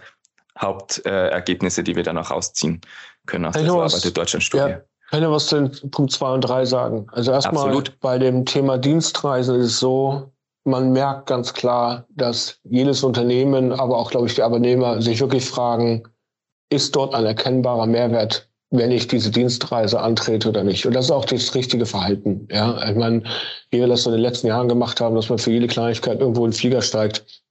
[0.60, 2.82] Hauptergebnisse, äh, die wir dann auch ausziehen
[3.26, 4.72] können aus der Arbeit der Deutschland-Studie.
[4.72, 4.82] Ja.
[5.10, 7.08] kann ja was zu Punkt 2 und 3 sagen.
[7.12, 10.32] Also erstmal bei dem Thema Dienstreisen ist es so,
[10.70, 15.46] man merkt ganz klar, dass jedes Unternehmen, aber auch, glaube ich, die Arbeitnehmer sich wirklich
[15.46, 16.04] fragen,
[16.70, 20.86] ist dort ein erkennbarer Mehrwert, wenn ich diese Dienstreise antrete oder nicht?
[20.86, 22.48] Und das ist auch das richtige Verhalten.
[22.52, 23.24] Ja, ich meine,
[23.72, 26.20] wie wir das so in den letzten Jahren gemacht haben, dass man für jede Kleinigkeit
[26.20, 27.44] irgendwo in den Flieger steigt,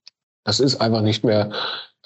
[0.44, 1.50] das ist einfach nicht mehr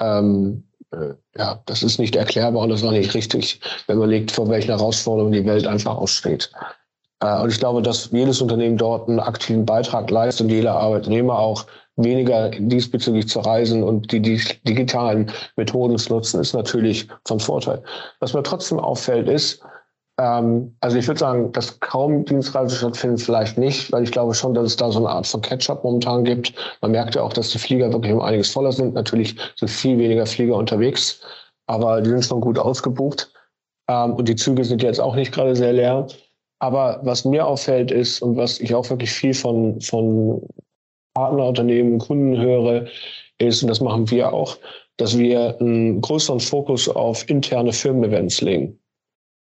[0.00, 4.10] ähm, äh, ja, das ist nicht erklärbar und das ist auch nicht richtig, wenn man
[4.10, 6.50] legt, vor welchen Herausforderungen die Welt einfach aussteht.
[7.22, 11.38] Äh, und ich glaube, dass jedes Unternehmen dort einen aktiven Beitrag leistet und jeder Arbeitnehmer
[11.38, 11.64] auch
[11.96, 17.82] weniger diesbezüglich zu reisen und die, die digitalen Methoden zu nutzen, ist natürlich von Vorteil.
[18.20, 19.62] Was mir trotzdem auffällt, ist,
[20.18, 24.54] ähm, also ich würde sagen, dass kaum Dienstreisen stattfinden, vielleicht nicht, weil ich glaube schon,
[24.54, 26.54] dass es da so eine Art von Catch-up momentan gibt.
[26.80, 28.94] Man merkt ja auch, dass die Flieger wirklich um einiges voller sind.
[28.94, 31.20] Natürlich sind viel weniger Flieger unterwegs,
[31.66, 33.32] aber die sind schon gut ausgebucht.
[33.88, 36.06] Ähm, und die Züge sind jetzt auch nicht gerade sehr leer.
[36.62, 40.46] Aber was mir auffällt ist und was ich auch wirklich viel von, von
[41.14, 42.86] Partnerunternehmen, Kunden höre,
[43.38, 44.56] ist, und das machen wir auch,
[44.96, 48.78] dass wir einen größeren Fokus auf interne Firmen-Events legen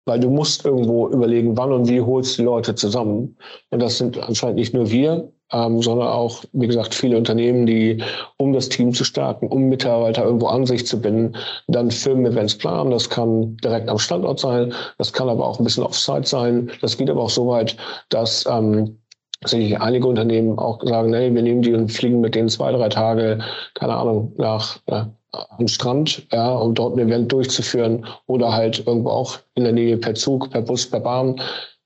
[0.05, 3.37] weil du musst irgendwo überlegen, wann und wie holst du die Leute zusammen.
[3.71, 8.01] Und das sind anscheinend nicht nur wir, ähm, sondern auch, wie gesagt, viele Unternehmen, die,
[8.37, 11.35] um das Team zu stärken, um Mitarbeiter irgendwo an sich zu binden,
[11.67, 12.91] dann Firmen-Events planen.
[12.91, 16.71] Das kann direkt am Standort sein, das kann aber auch ein bisschen Offsite sein.
[16.81, 17.77] Das geht aber auch so weit,
[18.09, 18.97] dass ähm,
[19.43, 22.89] sich einige Unternehmen auch sagen, nee, wir nehmen die und fliegen mit denen zwei, drei
[22.89, 23.39] Tage,
[23.75, 29.09] keine Ahnung, nach ja, am Strand, ja, um dort ein Event durchzuführen oder halt irgendwo
[29.09, 31.39] auch in der Nähe per Zug, per Bus, per Bahn.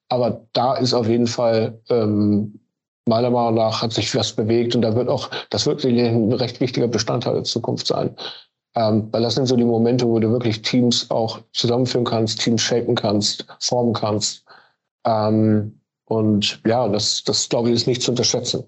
[0.09, 2.59] Aber da ist auf jeden Fall ähm,
[3.09, 6.61] meiner Meinung nach hat sich was bewegt und da wird auch, das wird ein recht
[6.61, 8.15] wichtiger Bestandteil der Zukunft sein.
[8.75, 12.61] Ähm, weil das sind so die Momente, wo du wirklich Teams auch zusammenführen kannst, Teams
[12.61, 14.45] shapen kannst, formen kannst.
[15.05, 18.63] Ähm, und ja, das, das glaube ich, ist nicht zu unterschätzen.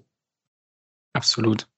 [1.14, 1.68] Absolut.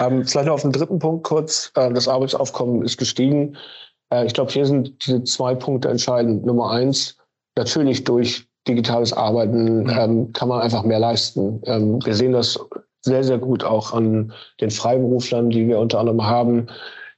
[0.00, 1.70] Ähm, vielleicht noch auf den dritten Punkt kurz.
[1.76, 3.56] Äh, das Arbeitsaufkommen ist gestiegen.
[4.10, 6.44] Äh, ich glaube, hier sind diese zwei Punkte entscheidend.
[6.44, 7.16] Nummer eins,
[7.56, 11.60] natürlich durch digitales Arbeiten ähm, kann man einfach mehr leisten.
[11.64, 12.58] Ähm, wir sehen das
[13.02, 16.66] sehr, sehr gut auch an den Freiberuflern, die wir unter anderem haben,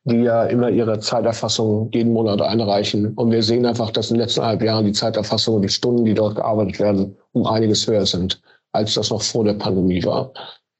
[0.05, 3.15] die ja immer ihre Zeiterfassung jeden Monat einreichen.
[3.15, 6.05] Und wir sehen einfach, dass in den letzten halb Jahren die Zeiterfassung und die Stunden,
[6.05, 8.41] die dort gearbeitet werden, um einiges höher sind,
[8.73, 10.33] als das noch vor der Pandemie war.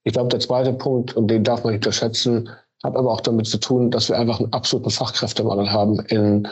[0.05, 2.49] Ich glaube, der zweite Punkt, und den darf man nicht unterschätzen,
[2.83, 6.49] hat aber auch damit zu tun, dass wir einfach einen absoluten Fachkräftemangel haben in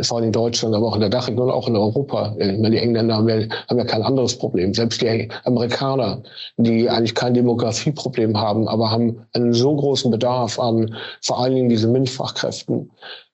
[0.00, 2.34] vor allem in Deutschland, aber auch in der Dachregion, auch in Europa.
[2.38, 4.72] Ich meine, die Engländer haben ja, haben ja kein anderes Problem.
[4.72, 6.22] Selbst die Amerikaner,
[6.56, 11.68] die eigentlich kein Demografieproblem haben, aber haben einen so großen Bedarf an vor allen Dingen
[11.68, 12.90] diese MINT-Fachkräften,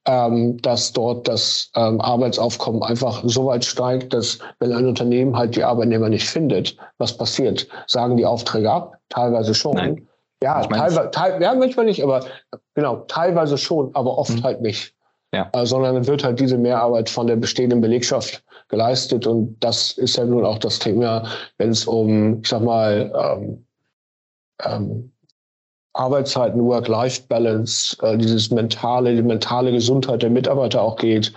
[0.07, 5.55] ähm, dass dort das ähm, Arbeitsaufkommen einfach so weit steigt, dass wenn ein Unternehmen halt
[5.55, 7.69] die Arbeitnehmer nicht findet, was passiert?
[7.87, 8.97] Sagen die Aufträge ab?
[9.11, 9.75] Teilweise schon.
[9.75, 10.09] Nein.
[10.43, 12.25] Ja, teilweise, teil, ja, manchmal nicht, aber
[12.75, 14.43] genau, teilweise schon, aber oft hm.
[14.45, 14.95] halt nicht.
[15.35, 15.51] Ja.
[15.53, 19.27] Äh, sondern wird halt diese Mehrarbeit von der bestehenden Belegschaft geleistet.
[19.27, 23.67] Und das ist ja nun auch das Thema, wenn es um, ich sag mal, ähm,
[24.65, 25.13] ähm,
[25.95, 31.33] Arbeitszeiten, Work-Life-Balance, äh, dieses mentale, die mentale Gesundheit der Mitarbeiter auch geht.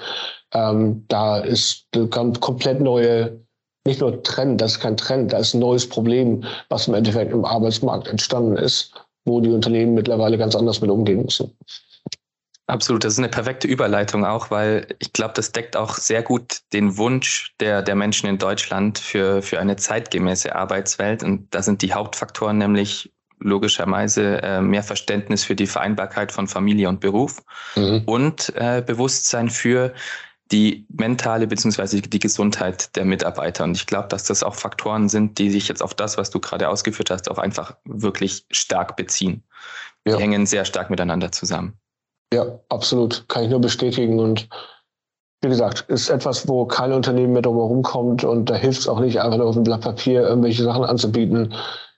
[0.54, 3.40] Ähm, da ist eine komplett neue,
[3.86, 7.32] nicht nur Trend, das ist kein Trend, da ist ein neues Problem, was im Endeffekt
[7.32, 8.94] im Arbeitsmarkt entstanden ist,
[9.26, 11.56] wo die Unternehmen mittlerweile ganz anders mit umgehen müssen.
[12.68, 16.60] Absolut, das ist eine perfekte Überleitung auch, weil ich glaube, das deckt auch sehr gut
[16.72, 21.22] den Wunsch der, der Menschen in Deutschland für, für eine zeitgemäße Arbeitswelt.
[21.24, 26.88] Und da sind die Hauptfaktoren nämlich logischerweise äh, mehr Verständnis für die Vereinbarkeit von Familie
[26.88, 27.44] und Beruf
[27.76, 28.04] mhm.
[28.06, 29.94] und äh, Bewusstsein für
[30.52, 33.64] die mentale beziehungsweise die Gesundheit der Mitarbeiter.
[33.64, 36.40] Und ich glaube, dass das auch Faktoren sind, die sich jetzt auf das, was du
[36.40, 39.44] gerade ausgeführt hast, auch einfach wirklich stark beziehen.
[40.06, 40.18] Ja.
[40.18, 41.80] Die hängen sehr stark miteinander zusammen.
[42.34, 43.28] Ja, absolut.
[43.28, 44.20] Kann ich nur bestätigen.
[44.20, 44.48] Und
[45.42, 48.88] wie gesagt, ist etwas, wo kein Unternehmen mehr drum herum kommt und da hilft es
[48.88, 51.54] auch nicht, einfach nur auf ein Blatt Papier irgendwelche Sachen anzubieten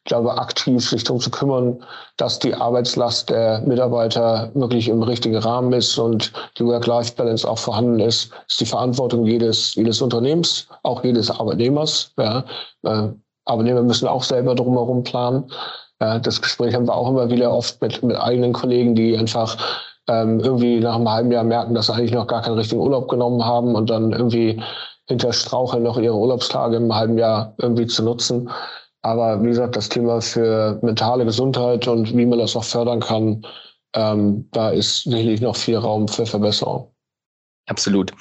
[0.06, 1.82] ich glaube, aktiv sich darum zu kümmern,
[2.17, 8.02] dass die Arbeitslast der Mitarbeiter wirklich im richtigen Rahmen ist und die Work-Life-Balance auch vorhanden
[8.02, 12.12] ist, ist die Verantwortung jedes, jedes Unternehmens, auch jedes Arbeitnehmers.
[12.17, 12.43] Ja.
[12.84, 13.10] Äh,
[13.46, 15.50] Arbeitnehmer müssen auch selber drumherum planen.
[16.00, 19.58] Äh, das Gespräch haben wir auch immer wieder oft mit, mit eigenen Kollegen, die einfach
[20.08, 23.10] ähm, irgendwie nach einem halben Jahr merken, dass sie eigentlich noch gar keinen richtigen Urlaub
[23.10, 24.62] genommen haben und dann irgendwie
[25.08, 28.50] hinter Straucheln noch ihre Urlaubstage im halben Jahr irgendwie zu nutzen.
[29.02, 33.46] Aber wie gesagt, das Thema für mentale Gesundheit und wie man das auch fördern kann,
[33.96, 36.89] ähm, da ist sicherlich noch viel Raum für Verbesserung.
[37.68, 38.12] Absolut.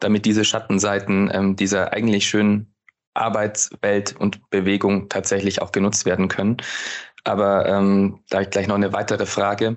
[0.00, 2.72] damit diese Schattenseiten ähm, dieser eigentlich schönen
[3.14, 6.56] Arbeitswelt und Bewegung tatsächlich auch genutzt werden können.
[7.24, 9.76] Aber ähm, da gleich noch eine weitere Frage.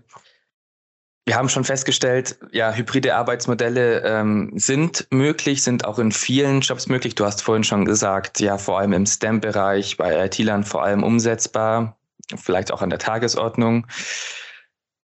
[1.26, 6.88] Wir haben schon festgestellt, ja, hybride Arbeitsmodelle ähm, sind möglich, sind auch in vielen Jobs
[6.88, 7.14] möglich.
[7.14, 11.98] Du hast vorhin schon gesagt, ja, vor allem im STEM-Bereich, bei IT-Lern vor allem umsetzbar,
[12.36, 13.86] vielleicht auch an der Tagesordnung.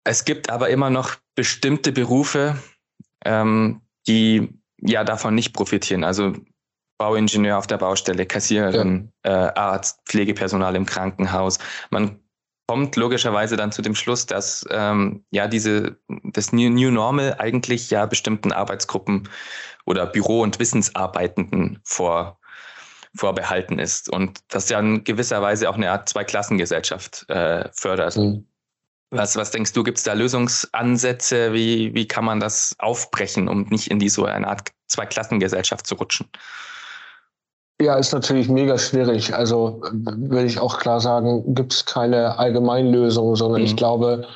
[0.02, 2.56] Es gibt aber immer noch bestimmte Berufe,
[3.24, 4.48] ähm, die
[4.80, 6.02] ja davon nicht profitieren.
[6.02, 6.34] Also
[6.98, 9.48] Bauingenieur auf der Baustelle, Kassiererin, ja.
[9.48, 11.58] äh, Arzt, Pflegepersonal im Krankenhaus.
[11.90, 12.20] Man
[12.70, 17.90] kommt logischerweise dann zu dem Schluss, dass ähm, ja diese das New, New Normal eigentlich
[17.90, 19.28] ja bestimmten Arbeitsgruppen
[19.86, 22.38] oder Büro- und Wissensarbeitenden vor,
[23.12, 28.14] vorbehalten ist und das ja in gewisser Weise auch eine Art Zweiklassengesellschaft äh, fördert.
[28.16, 28.46] Mhm.
[29.10, 31.52] Was, was denkst du, gibt es da Lösungsansätze?
[31.52, 35.96] Wie, wie kann man das aufbrechen, um nicht in die so eine Art Zweiklassengesellschaft zu
[35.96, 36.28] rutschen?
[37.80, 39.34] Ja, ist natürlich mega schwierig.
[39.34, 43.66] Also würde ich auch klar sagen, gibt es keine Allgemeinlösung, sondern mhm.
[43.66, 44.26] ich glaube,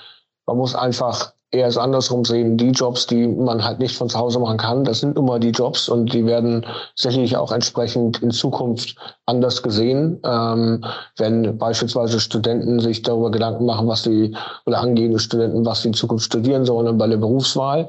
[0.47, 2.57] man muss einfach eher es andersrum sehen.
[2.57, 5.51] Die Jobs, die man halt nicht von zu Hause machen kann, das sind immer die
[5.51, 10.21] Jobs und die werden sicherlich auch entsprechend in Zukunft anders gesehen.
[10.25, 10.85] Ähm,
[11.19, 14.35] wenn beispielsweise Studenten sich darüber Gedanken machen, was sie
[14.67, 17.89] oder angehende Studenten, was sie in Zukunft studieren sollen bei der Berufswahl.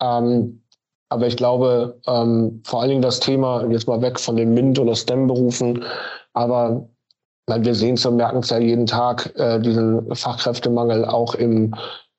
[0.00, 0.62] Ähm,
[1.08, 4.78] aber ich glaube, ähm, vor allen Dingen das Thema, jetzt mal weg von den MINT-
[4.78, 5.84] oder STEM-Berufen,
[6.32, 6.88] aber
[7.46, 11.74] weil wir sehen es und merken es ja jeden Tag, äh, diesen Fachkräftemangel auch im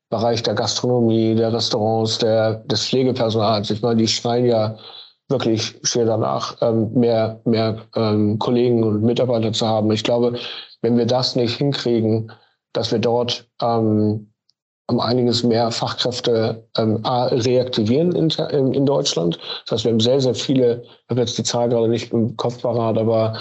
[0.10, 3.70] Bereich der Gastronomie, der Restaurants, der, des Pflegepersonals.
[3.70, 4.78] Ich meine, die schreien ja
[5.28, 9.92] wirklich schier danach, ähm, mehr, mehr ähm, Kollegen und Mitarbeiter zu haben.
[9.92, 10.40] Ich glaube,
[10.82, 12.32] wenn wir das nicht hinkriegen,
[12.72, 14.32] dass wir dort ähm,
[14.90, 19.38] um einiges mehr Fachkräfte ähm, reaktivieren in, in, in, Deutschland.
[19.66, 22.38] Das heißt, wir haben sehr, sehr viele, ich habe jetzt die Zahl gerade nicht im
[22.38, 23.34] Kopf parat, aber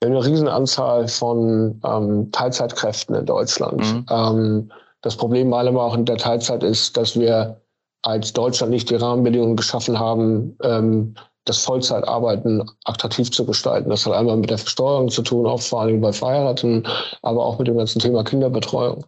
[0.00, 3.78] wir haben eine Riesenanzahl von ähm, Teilzeitkräften in Deutschland.
[3.78, 4.06] Mhm.
[4.10, 7.60] Ähm, das Problem allem auch in der Teilzeit ist, dass wir
[8.02, 13.90] als Deutschland nicht die Rahmenbedingungen geschaffen haben, ähm, das Vollzeitarbeiten attraktiv zu gestalten.
[13.90, 16.86] Das hat einmal mit der Versteuerung zu tun, auch vor allem bei Verheirateten,
[17.22, 19.04] aber auch mit dem ganzen Thema Kinderbetreuung.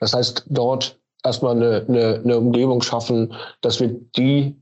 [0.00, 4.56] Das heißt, dort erstmal eine, eine, eine Umgebung schaffen, dass wir die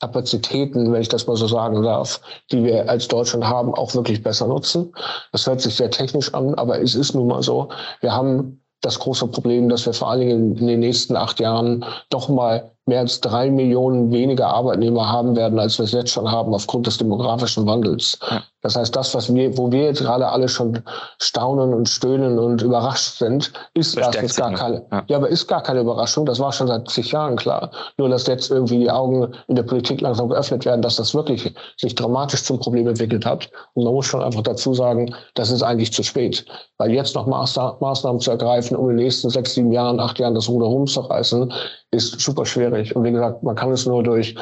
[0.00, 2.20] Kapazitäten, wenn ich das mal so sagen darf,
[2.52, 4.94] die wir als Deutschland haben, auch wirklich besser nutzen.
[5.32, 7.68] Das hört sich sehr technisch an, aber es ist nun mal so.
[8.00, 11.84] Wir haben das große Problem, dass wir vor allen Dingen in den nächsten acht Jahren
[12.10, 16.30] doch mal mehr als drei Millionen weniger Arbeitnehmer haben werden, als wir es jetzt schon
[16.30, 18.18] haben, aufgrund des demografischen Wandels.
[18.62, 20.82] Das heißt, das, was wir, wo wir jetzt gerade alle schon
[21.20, 25.04] staunen und stöhnen und überrascht sind, ist erstens gar keine, ja.
[25.06, 25.16] ja.
[25.16, 26.26] aber ist gar keine Überraschung.
[26.26, 27.70] Das war schon seit zig Jahren klar.
[27.98, 31.54] Nur, dass jetzt irgendwie die Augen in der Politik langsam geöffnet werden, dass das wirklich
[31.76, 33.48] sich dramatisch zum Problem entwickelt hat.
[33.74, 36.44] Und man muss schon einfach dazu sagen, das ist eigentlich zu spät.
[36.78, 40.34] Weil jetzt noch Maßnahmen zu ergreifen, um in den nächsten sechs, sieben Jahren, acht Jahren
[40.34, 41.52] das Ruder rumzureißen,
[41.90, 42.94] ist super schwierig.
[42.94, 44.34] Und wie gesagt, man kann es nur durch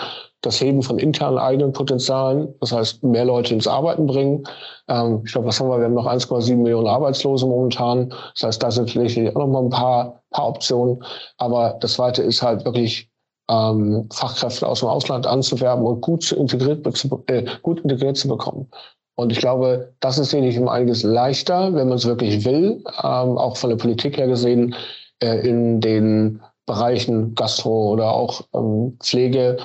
[0.43, 4.45] das Heben von internen eigenen Potenzialen, das heißt mehr Leute ins Arbeiten bringen.
[4.89, 5.79] Ähm, ich glaube, was haben wir?
[5.79, 8.11] Wir haben noch 1,7 Millionen Arbeitslose momentan.
[8.35, 11.03] Das heißt, da sind vielleicht auch noch mal ein paar, paar Optionen.
[11.39, 13.11] Aber das Zweite ist halt wirklich
[13.49, 16.87] ähm, Fachkräfte aus dem Ausland anzuwerben und gut integriert,
[17.29, 18.69] äh, gut integriert zu bekommen.
[19.17, 23.39] Und ich glaube, das ist sicherlich um einiges leichter, wenn man es wirklich will, ähm,
[23.39, 24.75] auch von der Politik her gesehen,
[25.23, 29.59] äh, in den Bereichen Gastro oder auch ähm, Pflege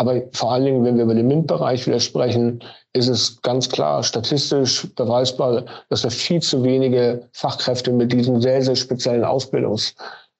[0.00, 4.02] aber vor allen Dingen, wenn wir über den MINT-Bereich wieder sprechen, ist es ganz klar
[4.02, 9.94] statistisch beweisbar, dass wir viel zu wenige Fachkräfte mit diesem sehr, sehr speziellen Ausbildungs-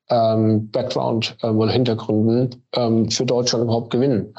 [0.09, 4.35] ähm, Background ähm, oder Hintergründen ähm, für Deutschland überhaupt gewinnen.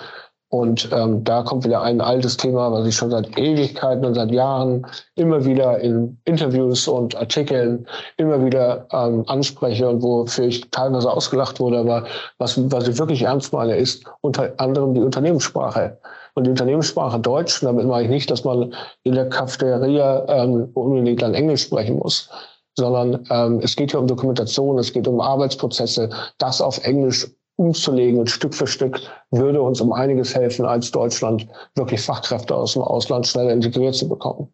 [0.51, 4.31] Und ähm, da kommt wieder ein altes Thema, was ich schon seit Ewigkeiten und seit
[4.31, 4.85] Jahren
[5.15, 7.87] immer wieder in Interviews und Artikeln
[8.17, 11.79] immer wieder ähm, anspreche und wofür ich teilweise ausgelacht wurde.
[11.79, 12.03] Aber
[12.37, 15.97] was, was ich wirklich ernst meine, ist unter anderem die Unternehmenssprache.
[16.33, 21.21] Und die Unternehmenssprache Deutsch, damit meine ich nicht, dass man in der Cafeteria ähm, unbedingt
[21.21, 22.29] dann Englisch sprechen muss,
[22.77, 26.09] sondern ähm, es geht hier um Dokumentation, es geht um Arbeitsprozesse,
[26.39, 27.27] das auf Englisch
[27.61, 32.73] umzulegen und Stück für Stück würde uns um einiges helfen, als Deutschland wirklich Fachkräfte aus
[32.73, 34.51] dem Ausland schneller integriert zu bekommen.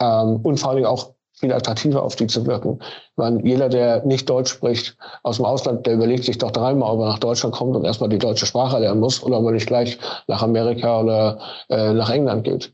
[0.00, 2.80] Ähm, und vor allen Dingen auch viel attraktiver auf die zu wirken.
[3.16, 7.00] Weil jeder, der nicht Deutsch spricht aus dem Ausland, der überlegt sich doch dreimal, ob
[7.00, 9.66] er nach Deutschland kommt und erstmal die deutsche Sprache lernen muss oder ob er nicht
[9.66, 12.72] gleich nach Amerika oder äh, nach England geht.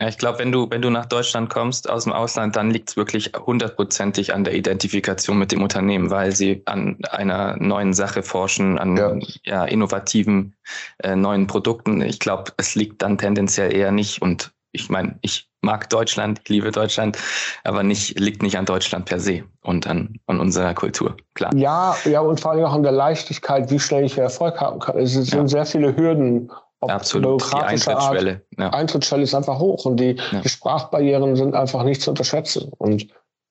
[0.00, 2.90] Ja, ich glaube, wenn du, wenn du nach Deutschland kommst aus dem Ausland, dann liegt
[2.90, 8.22] es wirklich hundertprozentig an der Identifikation mit dem Unternehmen, weil sie an einer neuen Sache
[8.22, 9.18] forschen, an ja.
[9.44, 10.54] ja innovativen
[10.98, 12.00] äh, neuen Produkten.
[12.02, 16.48] Ich glaube, es liegt dann tendenziell eher nicht und ich meine, ich mag Deutschland, ich
[16.48, 17.18] liebe Deutschland,
[17.64, 21.52] aber nicht, liegt nicht an Deutschland per se und an, an unserer Kultur, klar.
[21.56, 24.98] Ja, ja, und vor allem auch an der Leichtigkeit, wie schnell ich Erfolg haben kann.
[24.98, 25.48] Es sind ja.
[25.48, 28.42] sehr viele Hürden Absolut, die Eintrittsschwelle.
[28.56, 28.70] Ja.
[28.70, 30.40] Eintrittsschwelle ist einfach hoch und die, ja.
[30.40, 32.72] die Sprachbarrieren sind einfach nicht zu unterschätzen.
[32.78, 33.08] Und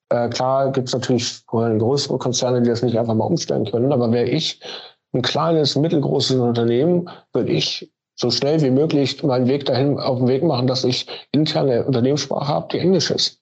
[0.09, 4.11] äh, klar gibt es natürlich größere Konzerne, die das nicht einfach mal umstellen können, aber
[4.11, 4.61] wäre ich
[5.13, 10.27] ein kleines, mittelgroßes Unternehmen, würde ich so schnell wie möglich meinen Weg dahin auf den
[10.27, 13.41] Weg machen, dass ich interne Unternehmenssprache habe, die Englisch ist.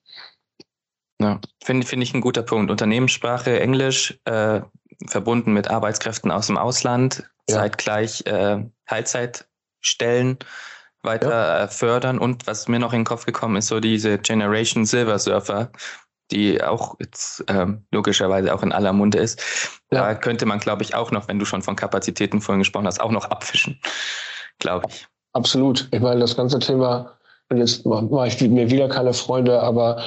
[1.21, 2.69] Ja, finde find ich ein guter Punkt.
[2.69, 4.61] Unternehmenssprache Englisch, äh,
[5.07, 7.55] verbunden mit Arbeitskräften aus dem Ausland, ja.
[7.55, 9.47] zeitgleich äh, Teilzeit
[9.85, 10.37] Stellen
[11.03, 11.63] weiter ja.
[11.63, 12.19] Äh, fördern.
[12.19, 15.71] Und was mir noch in den Kopf gekommen ist, so diese Generation Silver Surfer,
[16.31, 19.39] die auch jetzt ähm, logischerweise auch in aller Munde ist.
[19.91, 20.01] Ja.
[20.01, 22.99] Da könnte man, glaube ich, auch noch, wenn du schon von Kapazitäten vorhin gesprochen hast,
[22.99, 23.79] auch noch abfischen,
[24.59, 25.07] glaube ich.
[25.33, 25.87] Absolut.
[25.91, 27.17] Ich meine, das ganze Thema,
[27.49, 30.03] und jetzt mache ich mir wieder keine Freunde, aber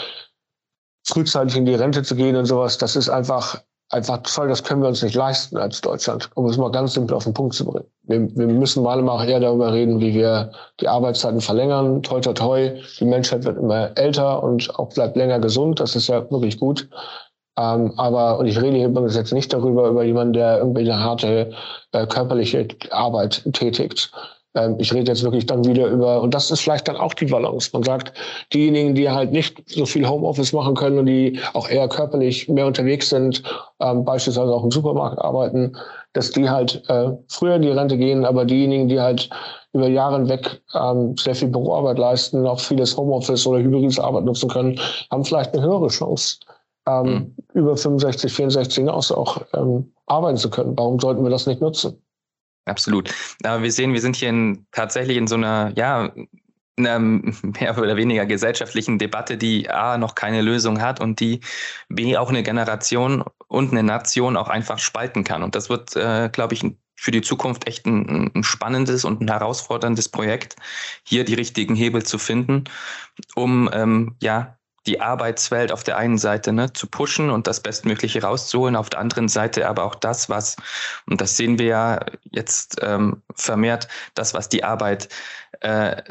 [1.06, 4.82] frühzeitig in die Rente zu gehen und sowas, das ist einfach einfach toll, das können
[4.82, 7.64] wir uns nicht leisten als Deutschland, um es mal ganz simpel auf den Punkt zu
[7.64, 7.86] bringen.
[8.02, 12.02] Wir, wir müssen mal mal eher darüber reden, wie wir die Arbeitszeiten verlängern.
[12.02, 12.70] Toi, toi, toi.
[12.98, 15.80] Die Menschheit wird immer älter und auch bleibt länger gesund.
[15.80, 16.88] Das ist ja wirklich gut.
[17.58, 21.02] Ähm, aber, und ich rede hier übrigens jetzt nicht darüber, über jemanden, der irgendwie eine
[21.02, 21.52] harte
[21.92, 24.12] äh, körperliche Arbeit tätigt.
[24.54, 27.26] Ähm, ich rede jetzt wirklich dann wieder über, und das ist vielleicht dann auch die
[27.26, 27.70] Balance.
[27.72, 28.12] Man sagt,
[28.52, 32.66] diejenigen, die halt nicht so viel Homeoffice machen können und die auch eher körperlich mehr
[32.66, 33.42] unterwegs sind,
[33.80, 35.76] ähm, beispielsweise auch im Supermarkt arbeiten,
[36.12, 39.30] dass die halt äh, früher in die Rente gehen, aber diejenigen, die halt
[39.72, 44.48] über Jahre hinweg ähm, sehr viel Büroarbeit leisten, auch vieles Homeoffice oder hybrides Arbeit nutzen
[44.48, 44.80] können,
[45.10, 46.38] haben vielleicht eine höhere Chance,
[46.86, 47.36] ähm, mhm.
[47.52, 50.76] über 65, 64 hinaus auch ähm, arbeiten zu können.
[50.76, 52.02] Warum sollten wir das nicht nutzen?
[52.68, 53.14] Absolut.
[53.42, 56.12] Aber wir sehen, wir sind hier in, tatsächlich in so einer, ja,
[56.78, 61.40] einer mehr oder weniger gesellschaftlichen Debatte, die A noch keine Lösung hat und die
[61.88, 65.42] B auch eine Generation und eine Nation auch einfach spalten kann.
[65.42, 69.28] Und das wird, äh, glaube ich, für die Zukunft echt ein, ein, spannendes und ein
[69.28, 70.56] herausforderndes Projekt,
[71.04, 72.64] hier die richtigen Hebel zu finden,
[73.36, 78.22] um ähm, ja die Arbeitswelt auf der einen Seite ne, zu pushen und das Bestmögliche
[78.22, 80.56] rauszuholen, auf der anderen Seite aber auch das, was,
[81.06, 85.08] und das sehen wir ja jetzt ähm, vermehrt, das, was die Arbeit
[85.60, 86.02] äh,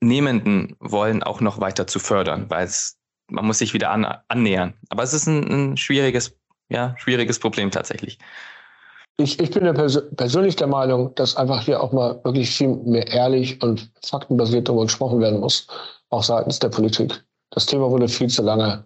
[0.00, 4.74] wollen, auch noch weiter zu fördern, weil es, man muss sich wieder an, annähern.
[4.88, 6.36] Aber es ist ein, ein schwieriges,
[6.68, 8.18] ja, schwieriges Problem tatsächlich.
[9.18, 12.68] Ich, ich bin ja pers persönlich der Meinung, dass einfach hier auch mal wirklich viel
[12.68, 15.66] mehr ehrlich und faktenbasiert darüber gesprochen werden muss,
[16.08, 17.22] auch seitens der Politik.
[17.52, 18.84] Das Thema wurde viel zu lange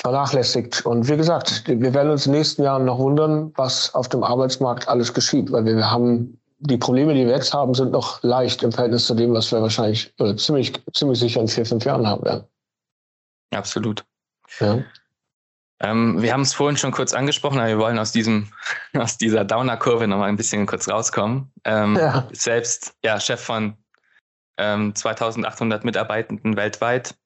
[0.00, 0.84] vernachlässigt.
[0.84, 4.24] Und wie gesagt, wir werden uns in den nächsten Jahren noch wundern, was auf dem
[4.24, 8.62] Arbeitsmarkt alles geschieht, weil wir haben die Probleme, die wir jetzt haben, sind noch leicht
[8.62, 12.06] im Verhältnis zu dem, was wir wahrscheinlich oder ziemlich, ziemlich sicher in vier, fünf Jahren
[12.06, 12.44] haben werden.
[13.50, 14.04] Absolut.
[14.60, 14.82] Ja.
[15.80, 18.48] Ähm, wir haben es vorhin schon kurz angesprochen, aber wir wollen aus diesem,
[18.96, 21.52] aus dieser Downer-Kurve nochmal ein bisschen kurz rauskommen.
[21.64, 22.26] Ähm, ja.
[22.32, 23.76] Selbst ja, Chef von
[24.62, 27.16] ähm, 2800 Mitarbeitenden weltweit.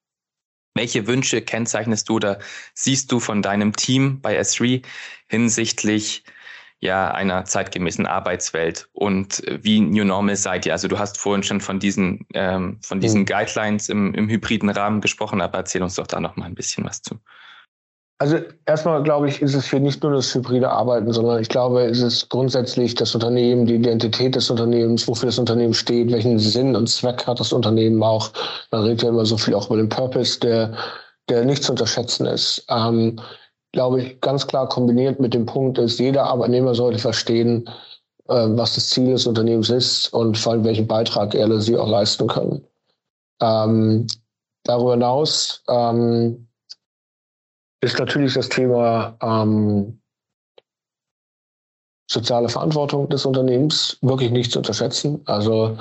[0.74, 2.38] Welche Wünsche kennzeichnest du oder
[2.74, 4.84] siehst du von deinem Team bei S3
[5.28, 6.24] hinsichtlich
[6.78, 10.72] ja, einer zeitgemäßen Arbeitswelt und wie New Normal seid ihr?
[10.72, 13.26] Also du hast vorhin schon von diesen, ähm, von diesen mhm.
[13.26, 16.84] Guidelines im, im hybriden Rahmen gesprochen, aber erzähl uns doch da noch mal ein bisschen
[16.84, 17.18] was zu.
[18.18, 21.82] Also erstmal glaube ich, ist es hier nicht nur das hybride Arbeiten, sondern ich glaube,
[21.82, 26.74] es ist grundsätzlich das Unternehmen, die Identität des Unternehmens, wofür das Unternehmen steht, welchen Sinn
[26.74, 28.30] und Zweck hat das Unternehmen auch.
[28.70, 30.72] Man redet ja immer so viel auch über den Purpose, der,
[31.28, 32.64] der nicht zu unterschätzen ist.
[32.70, 33.20] Ähm,
[33.72, 37.68] glaube ich, ganz klar kombiniert mit dem Punkt, dass jeder Arbeitnehmer sollte verstehen,
[38.28, 41.76] äh, was das Ziel des Unternehmens ist und vor allem welchen Beitrag er oder sie
[41.76, 42.64] auch leisten können.
[43.42, 44.06] Ähm,
[44.64, 46.45] darüber hinaus ähm,
[47.86, 50.00] ist natürlich das Thema ähm,
[52.10, 55.22] soziale Verantwortung des Unternehmens wirklich nicht zu unterschätzen.
[55.26, 55.76] Also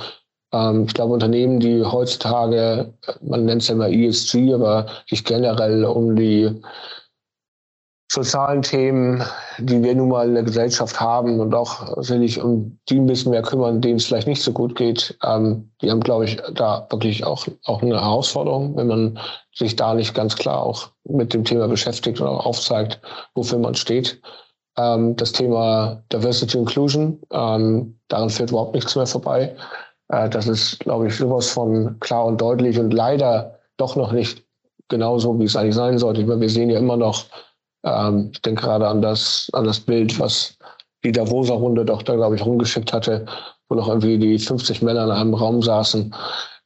[0.53, 5.86] ähm, ich glaube, Unternehmen, die heutzutage, man nennt es ja immer ESG, aber sich generell
[5.86, 6.61] um die
[8.16, 9.24] sozialen Themen,
[9.59, 13.32] die wir nun mal in der Gesellschaft haben und auch sich um die ein bisschen
[13.32, 16.88] mehr kümmern, denen es vielleicht nicht so gut geht, ähm, die haben, glaube ich, da
[16.89, 19.20] wirklich auch, auch eine Herausforderung, wenn man
[19.53, 22.99] sich da nicht ganz klar auch mit dem Thema beschäftigt und auch aufzeigt,
[23.36, 24.22] wofür man steht.
[24.78, 29.55] Ähm, das Thema Diversity Inclusion, ähm, daran führt überhaupt nichts mehr vorbei.
[30.09, 34.43] Äh, das ist, glaube ich, sowas von klar und deutlich und leider doch noch nicht
[34.88, 36.28] genauso, wie es eigentlich sein sollte.
[36.28, 37.26] Weil wir sehen ja immer noch,
[37.86, 40.57] ähm, ich denke gerade an das, an das Bild, was
[41.03, 43.25] die Davoser Runde doch da, glaube ich, rumgeschickt hatte,
[43.69, 46.13] wo noch irgendwie die 50 Männer in einem Raum saßen.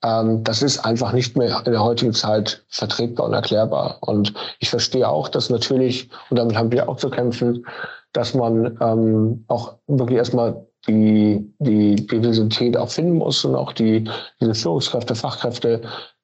[0.04, 3.98] Ähm, das ist einfach nicht mehr in der heutigen Zeit vertretbar und erklärbar.
[4.02, 7.66] Und ich verstehe auch, dass natürlich, und damit haben wir auch zu kämpfen,
[8.14, 14.10] dass man ähm, auch wirklich erstmal die, die Diversität auch finden muss und auch die,
[14.40, 15.82] diese Führungskräfte, Fachkräfte,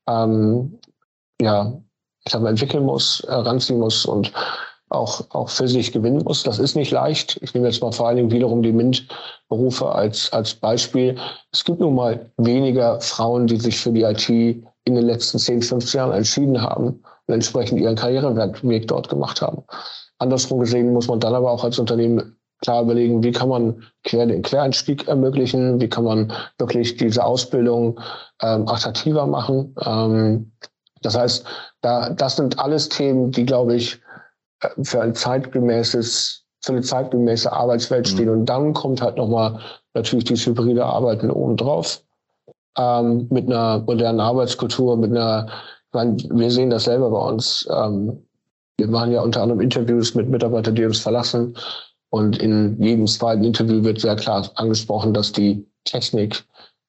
[0.08, 0.80] ähm,
[1.42, 1.74] ja,
[2.26, 4.32] ich sag mal, entwickeln muss, heranziehen muss und
[4.90, 6.44] auch, auch für sich gewinnen muss.
[6.44, 7.40] Das ist nicht leicht.
[7.42, 11.18] Ich nehme jetzt mal vor allen Dingen wiederum die MINT-Berufe als, als Beispiel.
[11.52, 15.62] Es gibt nun mal weniger Frauen, die sich für die IT in den letzten 10,
[15.64, 19.64] 15 Jahren entschieden haben und entsprechend ihren Karriereweg dort gemacht haben.
[20.20, 24.26] Andersrum gesehen muss man dann aber auch als Unternehmen klar überlegen, wie kann man quer
[24.26, 28.00] den Quereinstieg ermöglichen, wie kann man wirklich diese Ausbildung
[28.42, 29.76] ähm, attraktiver machen.
[29.86, 30.52] Ähm,
[31.02, 31.46] das heißt,
[31.82, 34.00] da, das sind alles Themen, die, glaube ich,
[34.82, 38.12] für ein zeitgemäßes, für eine zeitgemäße Arbeitswelt mhm.
[38.12, 38.30] stehen.
[38.30, 39.60] Und dann kommt halt nochmal
[39.94, 42.02] natürlich dieses hybride Arbeiten obendrauf.
[42.78, 47.68] Ähm, mit einer modernen Arbeitskultur, mit einer, ich meine, wir sehen das selber bei uns.
[47.72, 48.26] Ähm,
[48.78, 51.56] wir machen ja unter anderem Interviews mit Mitarbeitern, die uns verlassen.
[52.10, 56.44] Und in jedem zweiten Interview wird sehr klar angesprochen, dass die Technik,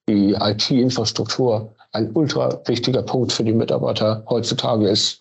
[0.08, 5.20] die IT-Infrastruktur ein ultra wichtiger Punkt für die Mitarbeiter heutzutage ist.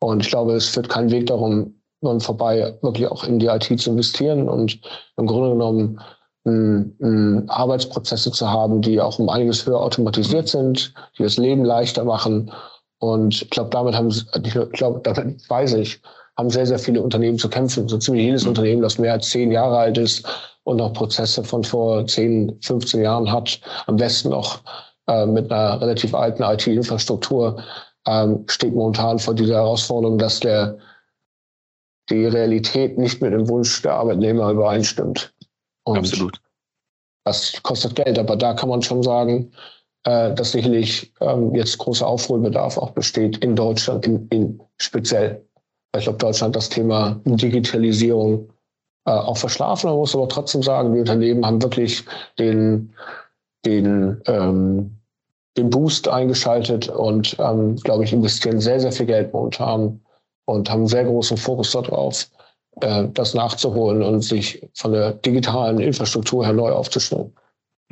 [0.00, 3.80] Und ich glaube, es führt keinen Weg darum, man vorbei, wirklich auch in die IT
[3.80, 4.80] zu investieren und
[5.16, 6.00] im Grunde genommen
[6.44, 11.64] m, m, Arbeitsprozesse zu haben, die auch um einiges höher automatisiert sind, die das Leben
[11.64, 12.50] leichter machen.
[12.98, 16.00] Und ich glaube, damit haben, ich glaube, damit weiß ich,
[16.36, 17.88] haben sehr, sehr viele Unternehmen zu kämpfen.
[17.88, 18.46] So ziemlich jedes.
[18.46, 20.26] Unternehmen, das mehr als zehn Jahre alt ist
[20.64, 24.60] und noch Prozesse von vor 10, 15 Jahren hat, am besten noch
[25.06, 27.62] äh, mit einer relativ alten IT-Infrastruktur,
[28.06, 30.78] ähm, steht momentan vor dieser Herausforderung, dass der,
[32.08, 35.32] die Realität nicht mit dem Wunsch der Arbeitnehmer übereinstimmt.
[35.84, 36.40] Und Absolut.
[37.24, 39.52] Das kostet Geld, aber da kann man schon sagen,
[40.04, 45.44] äh, dass sicherlich ähm, jetzt großer Aufholbedarf auch besteht in Deutschland, in, in speziell.
[45.96, 48.48] Ich glaube, Deutschland das Thema Digitalisierung
[49.04, 49.90] äh, auch verschlafen.
[49.90, 52.04] Man muss aber trotzdem sagen, die Unternehmen haben wirklich
[52.38, 52.94] den,
[53.66, 55.00] den ähm,
[55.56, 60.00] den Boost eingeschaltet und, ähm, glaube ich, investieren sehr, sehr viel Geld momentan
[60.50, 62.28] und haben sehr großen Fokus darauf,
[62.80, 67.32] äh, das nachzuholen und sich von der digitalen Infrastruktur her neu aufzustellen.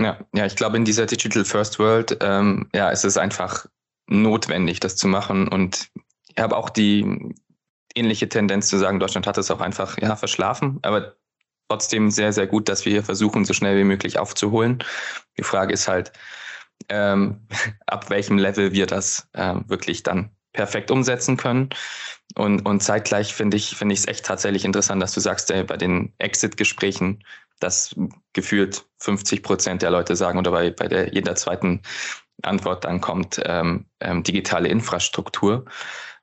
[0.00, 3.66] Ja, ja, ich glaube, in dieser Digital First World, ähm, ja, ist es einfach
[4.08, 5.48] notwendig, das zu machen.
[5.48, 5.88] Und
[6.28, 7.34] ich habe auch die
[7.94, 11.14] ähnliche Tendenz zu sagen, Deutschland hat es auch einfach ja, verschlafen, aber
[11.68, 14.84] trotzdem sehr, sehr gut, dass wir hier versuchen, so schnell wie möglich aufzuholen.
[15.36, 16.12] Die Frage ist halt,
[16.88, 17.46] ähm,
[17.86, 21.70] ab welchem Level wir das äh, wirklich dann perfekt umsetzen können.
[22.34, 25.62] Und, und zeitgleich finde ich finde ich es echt tatsächlich interessant, dass du sagst, ey,
[25.62, 27.22] bei den Exit-Gesprächen,
[27.60, 27.94] dass
[28.32, 31.80] gefühlt 50 Prozent der Leute sagen oder bei, bei der jeder zweiten
[32.42, 35.64] Antwort dann kommt ähm, ähm, digitale Infrastruktur.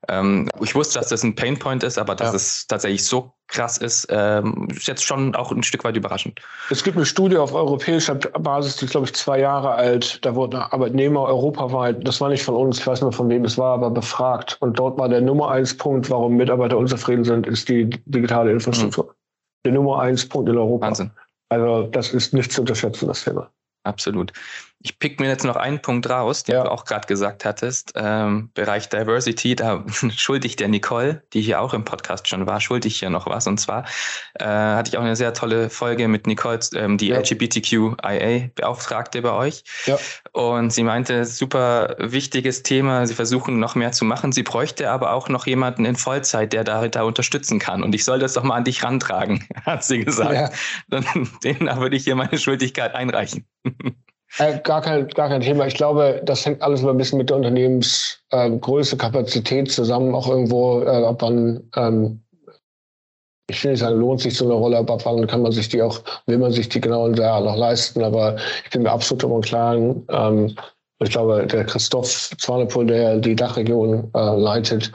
[0.08, 2.36] Ähm, ich wusste, dass das ein Painpoint ist, aber dass ja.
[2.36, 6.40] es tatsächlich so krass ist, ähm, ist jetzt schon auch ein Stück weit überraschend.
[6.70, 10.24] Es gibt eine Studie auf europäischer Basis, die ist, glaube ich, zwei Jahre alt.
[10.24, 13.44] Da wurden Arbeitnehmer europaweit, das war nicht von uns, ich weiß nicht mehr von wem
[13.44, 14.56] es war, aber befragt.
[14.60, 19.04] Und dort war der Nummer eins Punkt, warum Mitarbeiter unzufrieden sind, ist die digitale Infrastruktur.
[19.04, 19.10] Mhm.
[19.64, 20.86] Der Nummer eins Punkt in Europa.
[20.86, 21.10] Wahnsinn.
[21.48, 23.50] Also das ist nicht zu unterschätzen, das Thema.
[23.84, 24.32] Absolut.
[24.80, 26.64] Ich pick mir jetzt noch einen Punkt raus, den ja.
[26.64, 27.92] du auch gerade gesagt hattest.
[27.96, 29.84] Ähm, Bereich Diversity, da
[30.16, 33.26] schulde ich der Nicole, die hier auch im Podcast schon war, schulde ich hier noch
[33.26, 33.46] was.
[33.46, 33.84] Und zwar
[34.34, 37.18] äh, hatte ich auch eine sehr tolle Folge mit Nicole, ähm, die ja.
[37.18, 39.64] LGBTQIA-Beauftragte bei euch.
[39.86, 39.98] Ja.
[40.32, 44.32] Und sie meinte, super wichtiges Thema, sie versuchen noch mehr zu machen.
[44.32, 47.82] Sie bräuchte aber auch noch jemanden in Vollzeit, der da, da unterstützen kann.
[47.82, 50.34] Und ich soll das doch mal an dich rantragen, hat sie gesagt.
[50.34, 50.50] Ja.
[50.88, 53.46] Dann, den würde ich hier meine Schuldigkeit einreichen.
[54.38, 55.66] Äh, gar, kein, gar kein Thema.
[55.66, 60.14] Ich glaube, das hängt alles immer ein bisschen mit der Unternehmensgröße, ähm, Kapazität zusammen.
[60.14, 62.22] Auch irgendwo, äh, ab wann, ähm,
[63.48, 65.68] ich will nicht sagen, lohnt sich so eine Rolle, aber ab wann kann man sich
[65.68, 68.02] die auch, will man sich die genau da noch leisten.
[68.02, 70.04] Aber ich bin mir absolut im Klaren.
[70.10, 70.54] Ähm,
[70.98, 74.92] ich glaube, der Christoph Zwanepohl, der die Dachregion äh, leitet,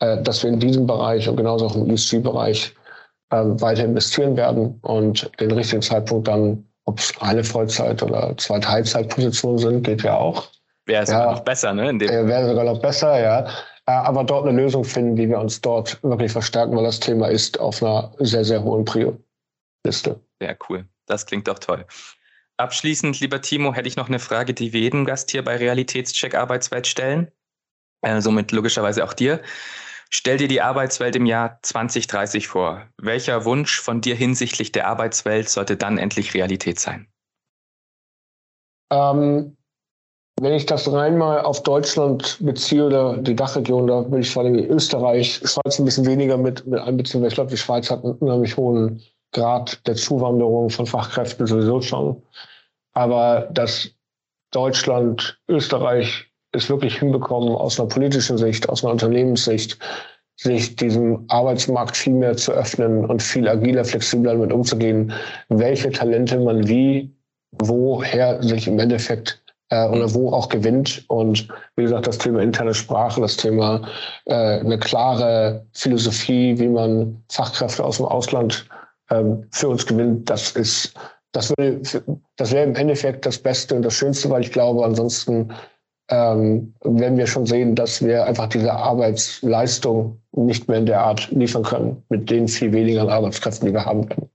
[0.00, 2.74] äh, dass wir in diesem Bereich und genauso auch im ESG-Bereich
[3.30, 8.58] äh, weiter investieren werden und den richtigen Zeitpunkt dann ob es eine Vollzeit- oder zwei
[8.58, 10.48] Teilzeitpositionen sind, geht ja auch.
[10.86, 11.98] Wäre ja, sogar noch besser, ne?
[12.00, 13.46] Wäre sogar noch besser, ja.
[13.86, 17.28] Äh, aber dort eine Lösung finden, wie wir uns dort wirklich verstärken, weil das Thema
[17.28, 20.20] ist auf einer sehr, sehr hohen Prio-Liste.
[20.40, 20.86] Sehr cool.
[21.06, 21.84] Das klingt doch toll.
[22.56, 26.34] abschließend, lieber Timo, hätte ich noch eine Frage, die wir jedem Gast hier bei Realitätscheck
[26.34, 27.30] Arbeitswelt stellen.
[28.02, 29.40] Äh, somit logischerweise auch dir.
[30.14, 32.86] Stell dir die Arbeitswelt im Jahr 2030 vor.
[32.98, 37.08] Welcher Wunsch von dir hinsichtlich der Arbeitswelt sollte dann endlich Realität sein?
[38.92, 39.56] Ähm,
[40.38, 44.42] wenn ich das rein mal auf Deutschland beziehe oder die Dachregion, da will ich vor
[44.42, 48.04] allem Österreich, Schweiz ein bisschen weniger mit, mit einbeziehen, weil ich glaube, die Schweiz hat
[48.04, 49.02] einen unheimlich hohen
[49.32, 52.22] Grad der Zuwanderung von Fachkräften sowieso schon.
[52.92, 53.88] Aber dass
[54.50, 59.78] Deutschland, Österreich es wirklich hinbekommen, aus einer politischen Sicht, aus einer Unternehmenssicht,
[60.36, 65.12] sich diesem Arbeitsmarkt viel mehr zu öffnen und viel agiler, flexibler damit umzugehen,
[65.48, 67.14] welche Talente man wie,
[67.52, 71.04] woher sich im Endeffekt äh, oder wo auch gewinnt.
[71.08, 73.82] Und wie gesagt, das Thema interne Sprache, das Thema
[74.26, 78.66] äh, eine klare Philosophie, wie man Fachkräfte aus dem Ausland
[79.10, 80.94] ähm, für uns gewinnt, das ist
[81.32, 81.80] das, würde,
[82.36, 85.50] das wäre im Endeffekt das Beste und das Schönste, weil ich glaube, ansonsten
[86.12, 91.30] ähm, werden wir schon sehen, dass wir einfach diese Arbeitsleistung nicht mehr in der Art
[91.30, 94.28] liefern können, mit den viel weniger Arbeitskräften, die wir haben können.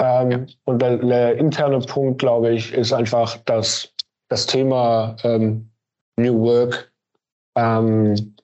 [0.00, 3.92] Ähm, und der, der, interne Punkt, glaube ich, ist einfach, dass
[4.30, 5.70] das Thema ähm,
[6.16, 6.92] New Work,
[7.54, 8.34] ähm,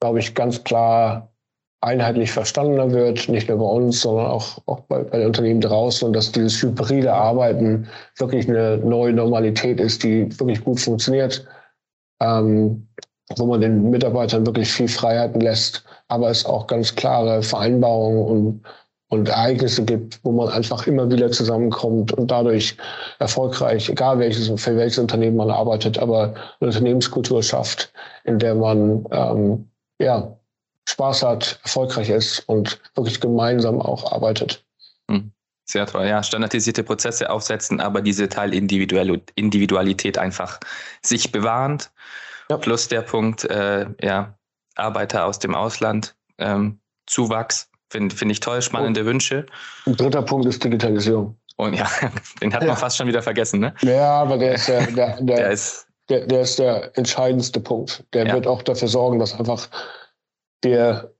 [0.00, 1.29] glaube ich, ganz klar
[1.80, 6.06] einheitlich verstandener wird, nicht nur bei uns, sondern auch, auch bei, bei den Unternehmen draußen
[6.06, 11.46] und dass dieses hybride Arbeiten wirklich eine neue Normalität ist, die wirklich gut funktioniert,
[12.20, 12.86] ähm,
[13.36, 18.62] wo man den Mitarbeitern wirklich viel Freiheiten lässt, aber es auch ganz klare Vereinbarungen und,
[19.08, 22.76] und Ereignisse gibt, wo man einfach immer wieder zusammenkommt und dadurch
[23.20, 27.90] erfolgreich, egal welches, für welches Unternehmen man arbeitet, aber eine Unternehmenskultur schafft,
[28.24, 30.36] in der man ähm, ja,
[30.90, 34.64] Spaß hat, erfolgreich ist und wirklich gemeinsam auch arbeitet.
[35.10, 35.32] Hm.
[35.64, 36.22] Sehr toll, ja.
[36.22, 40.58] Standardisierte Prozesse aufsetzen, aber diese Teilindividualität einfach
[41.02, 41.92] sich bewahrend.
[42.48, 42.56] Ja.
[42.56, 44.34] Plus der Punkt, äh, ja,
[44.74, 49.46] Arbeiter aus dem Ausland, ähm, Zuwachs, finde find ich toll, spannende und Wünsche.
[49.86, 51.36] Dritter Punkt ist Digitalisierung.
[51.56, 51.88] Und ja,
[52.42, 52.76] den hat man ja.
[52.76, 53.74] fast schon wieder vergessen, ne?
[53.82, 58.02] Ja, aber der ist der, der, der, der ist, der, der, ist der entscheidendste Punkt.
[58.12, 58.34] Der ja.
[58.34, 59.68] wird auch dafür sorgen, dass einfach
[60.62, 61.10] der,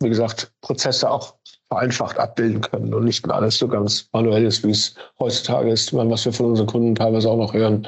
[0.00, 1.34] wie gesagt, Prozesse auch
[1.68, 5.92] vereinfacht abbilden können und nicht mehr alles so ganz manuell ist, wie es heutzutage ist.
[5.92, 7.86] Meine, was wir von unseren Kunden teilweise auch noch hören,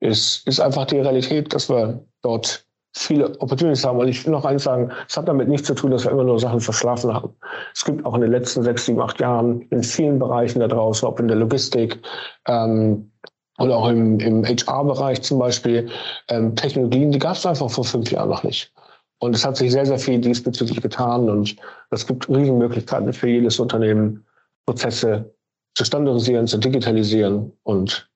[0.00, 3.98] ist, ist einfach die Realität, dass wir dort viele Opportunities haben.
[3.98, 6.24] Und ich will noch eins sagen, es hat damit nichts zu tun, dass wir immer
[6.24, 7.32] nur Sachen verschlafen haben.
[7.72, 11.06] Es gibt auch in den letzten sechs, sieben, acht Jahren in vielen Bereichen da draußen,
[11.06, 12.00] ob in der Logistik
[12.48, 13.10] ähm,
[13.58, 15.88] oder auch im, im HR-Bereich zum Beispiel,
[16.28, 18.72] ähm, Technologien, die gab es einfach vor fünf Jahren noch nicht.
[19.20, 21.56] Und es hat sich sehr, sehr viel diesbezüglich getan und
[21.90, 24.26] es gibt Riesenmöglichkeiten für jedes Unternehmen,
[24.66, 25.34] Prozesse
[25.74, 28.10] zu standardisieren, zu digitalisieren und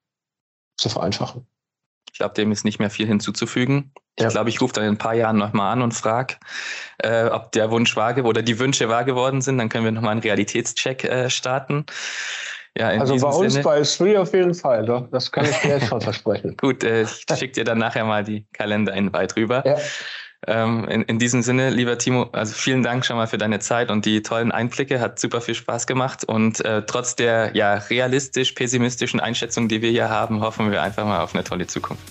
[0.77, 1.45] zu vereinfachen.
[2.11, 3.91] Ich glaube, dem ist nicht mehr viel hinzuzufügen.
[4.17, 4.27] Ja.
[4.27, 6.35] Ich glaube, ich rufe dann in ein paar Jahren nochmal an und frage,
[6.99, 9.57] äh, ob der Wunsch wahr oder die Wünsche wahr geworden sind.
[9.57, 11.85] Dann können wir nochmal einen Realitätscheck äh, starten.
[12.77, 13.63] Ja, also bei uns Sinne.
[13.63, 15.09] bei Three auf jeden Fall, doch.
[15.09, 16.57] das kann ich dir jetzt schon versprechen.
[16.57, 19.63] Gut, äh, ich schicke dir dann nachher mal die Kalender-Invite rüber.
[19.65, 19.77] Ja.
[20.47, 23.89] Ähm, in, in diesem Sinne, lieber Timo, also vielen Dank schon mal für deine Zeit
[23.89, 24.99] und die tollen Einblicke.
[24.99, 26.23] Hat super viel Spaß gemacht.
[26.23, 31.21] Und äh, trotz der ja realistisch-pessimistischen Einschätzung, die wir hier haben, hoffen wir einfach mal
[31.21, 32.03] auf eine tolle Zukunft.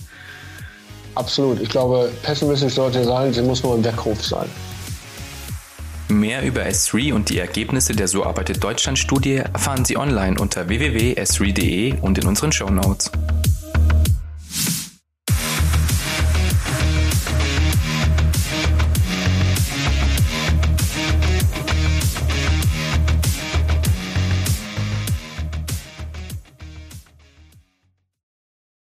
[1.15, 1.61] Absolut.
[1.61, 4.49] Ich glaube, pessimistisch sollte sein, sie muss nur ein Weckruf sein.
[6.09, 10.67] Mehr über S3 und die Ergebnisse der So arbeitet Deutschland Studie erfahren Sie online unter
[10.69, 13.11] www.s3.de und in unseren Show Notes.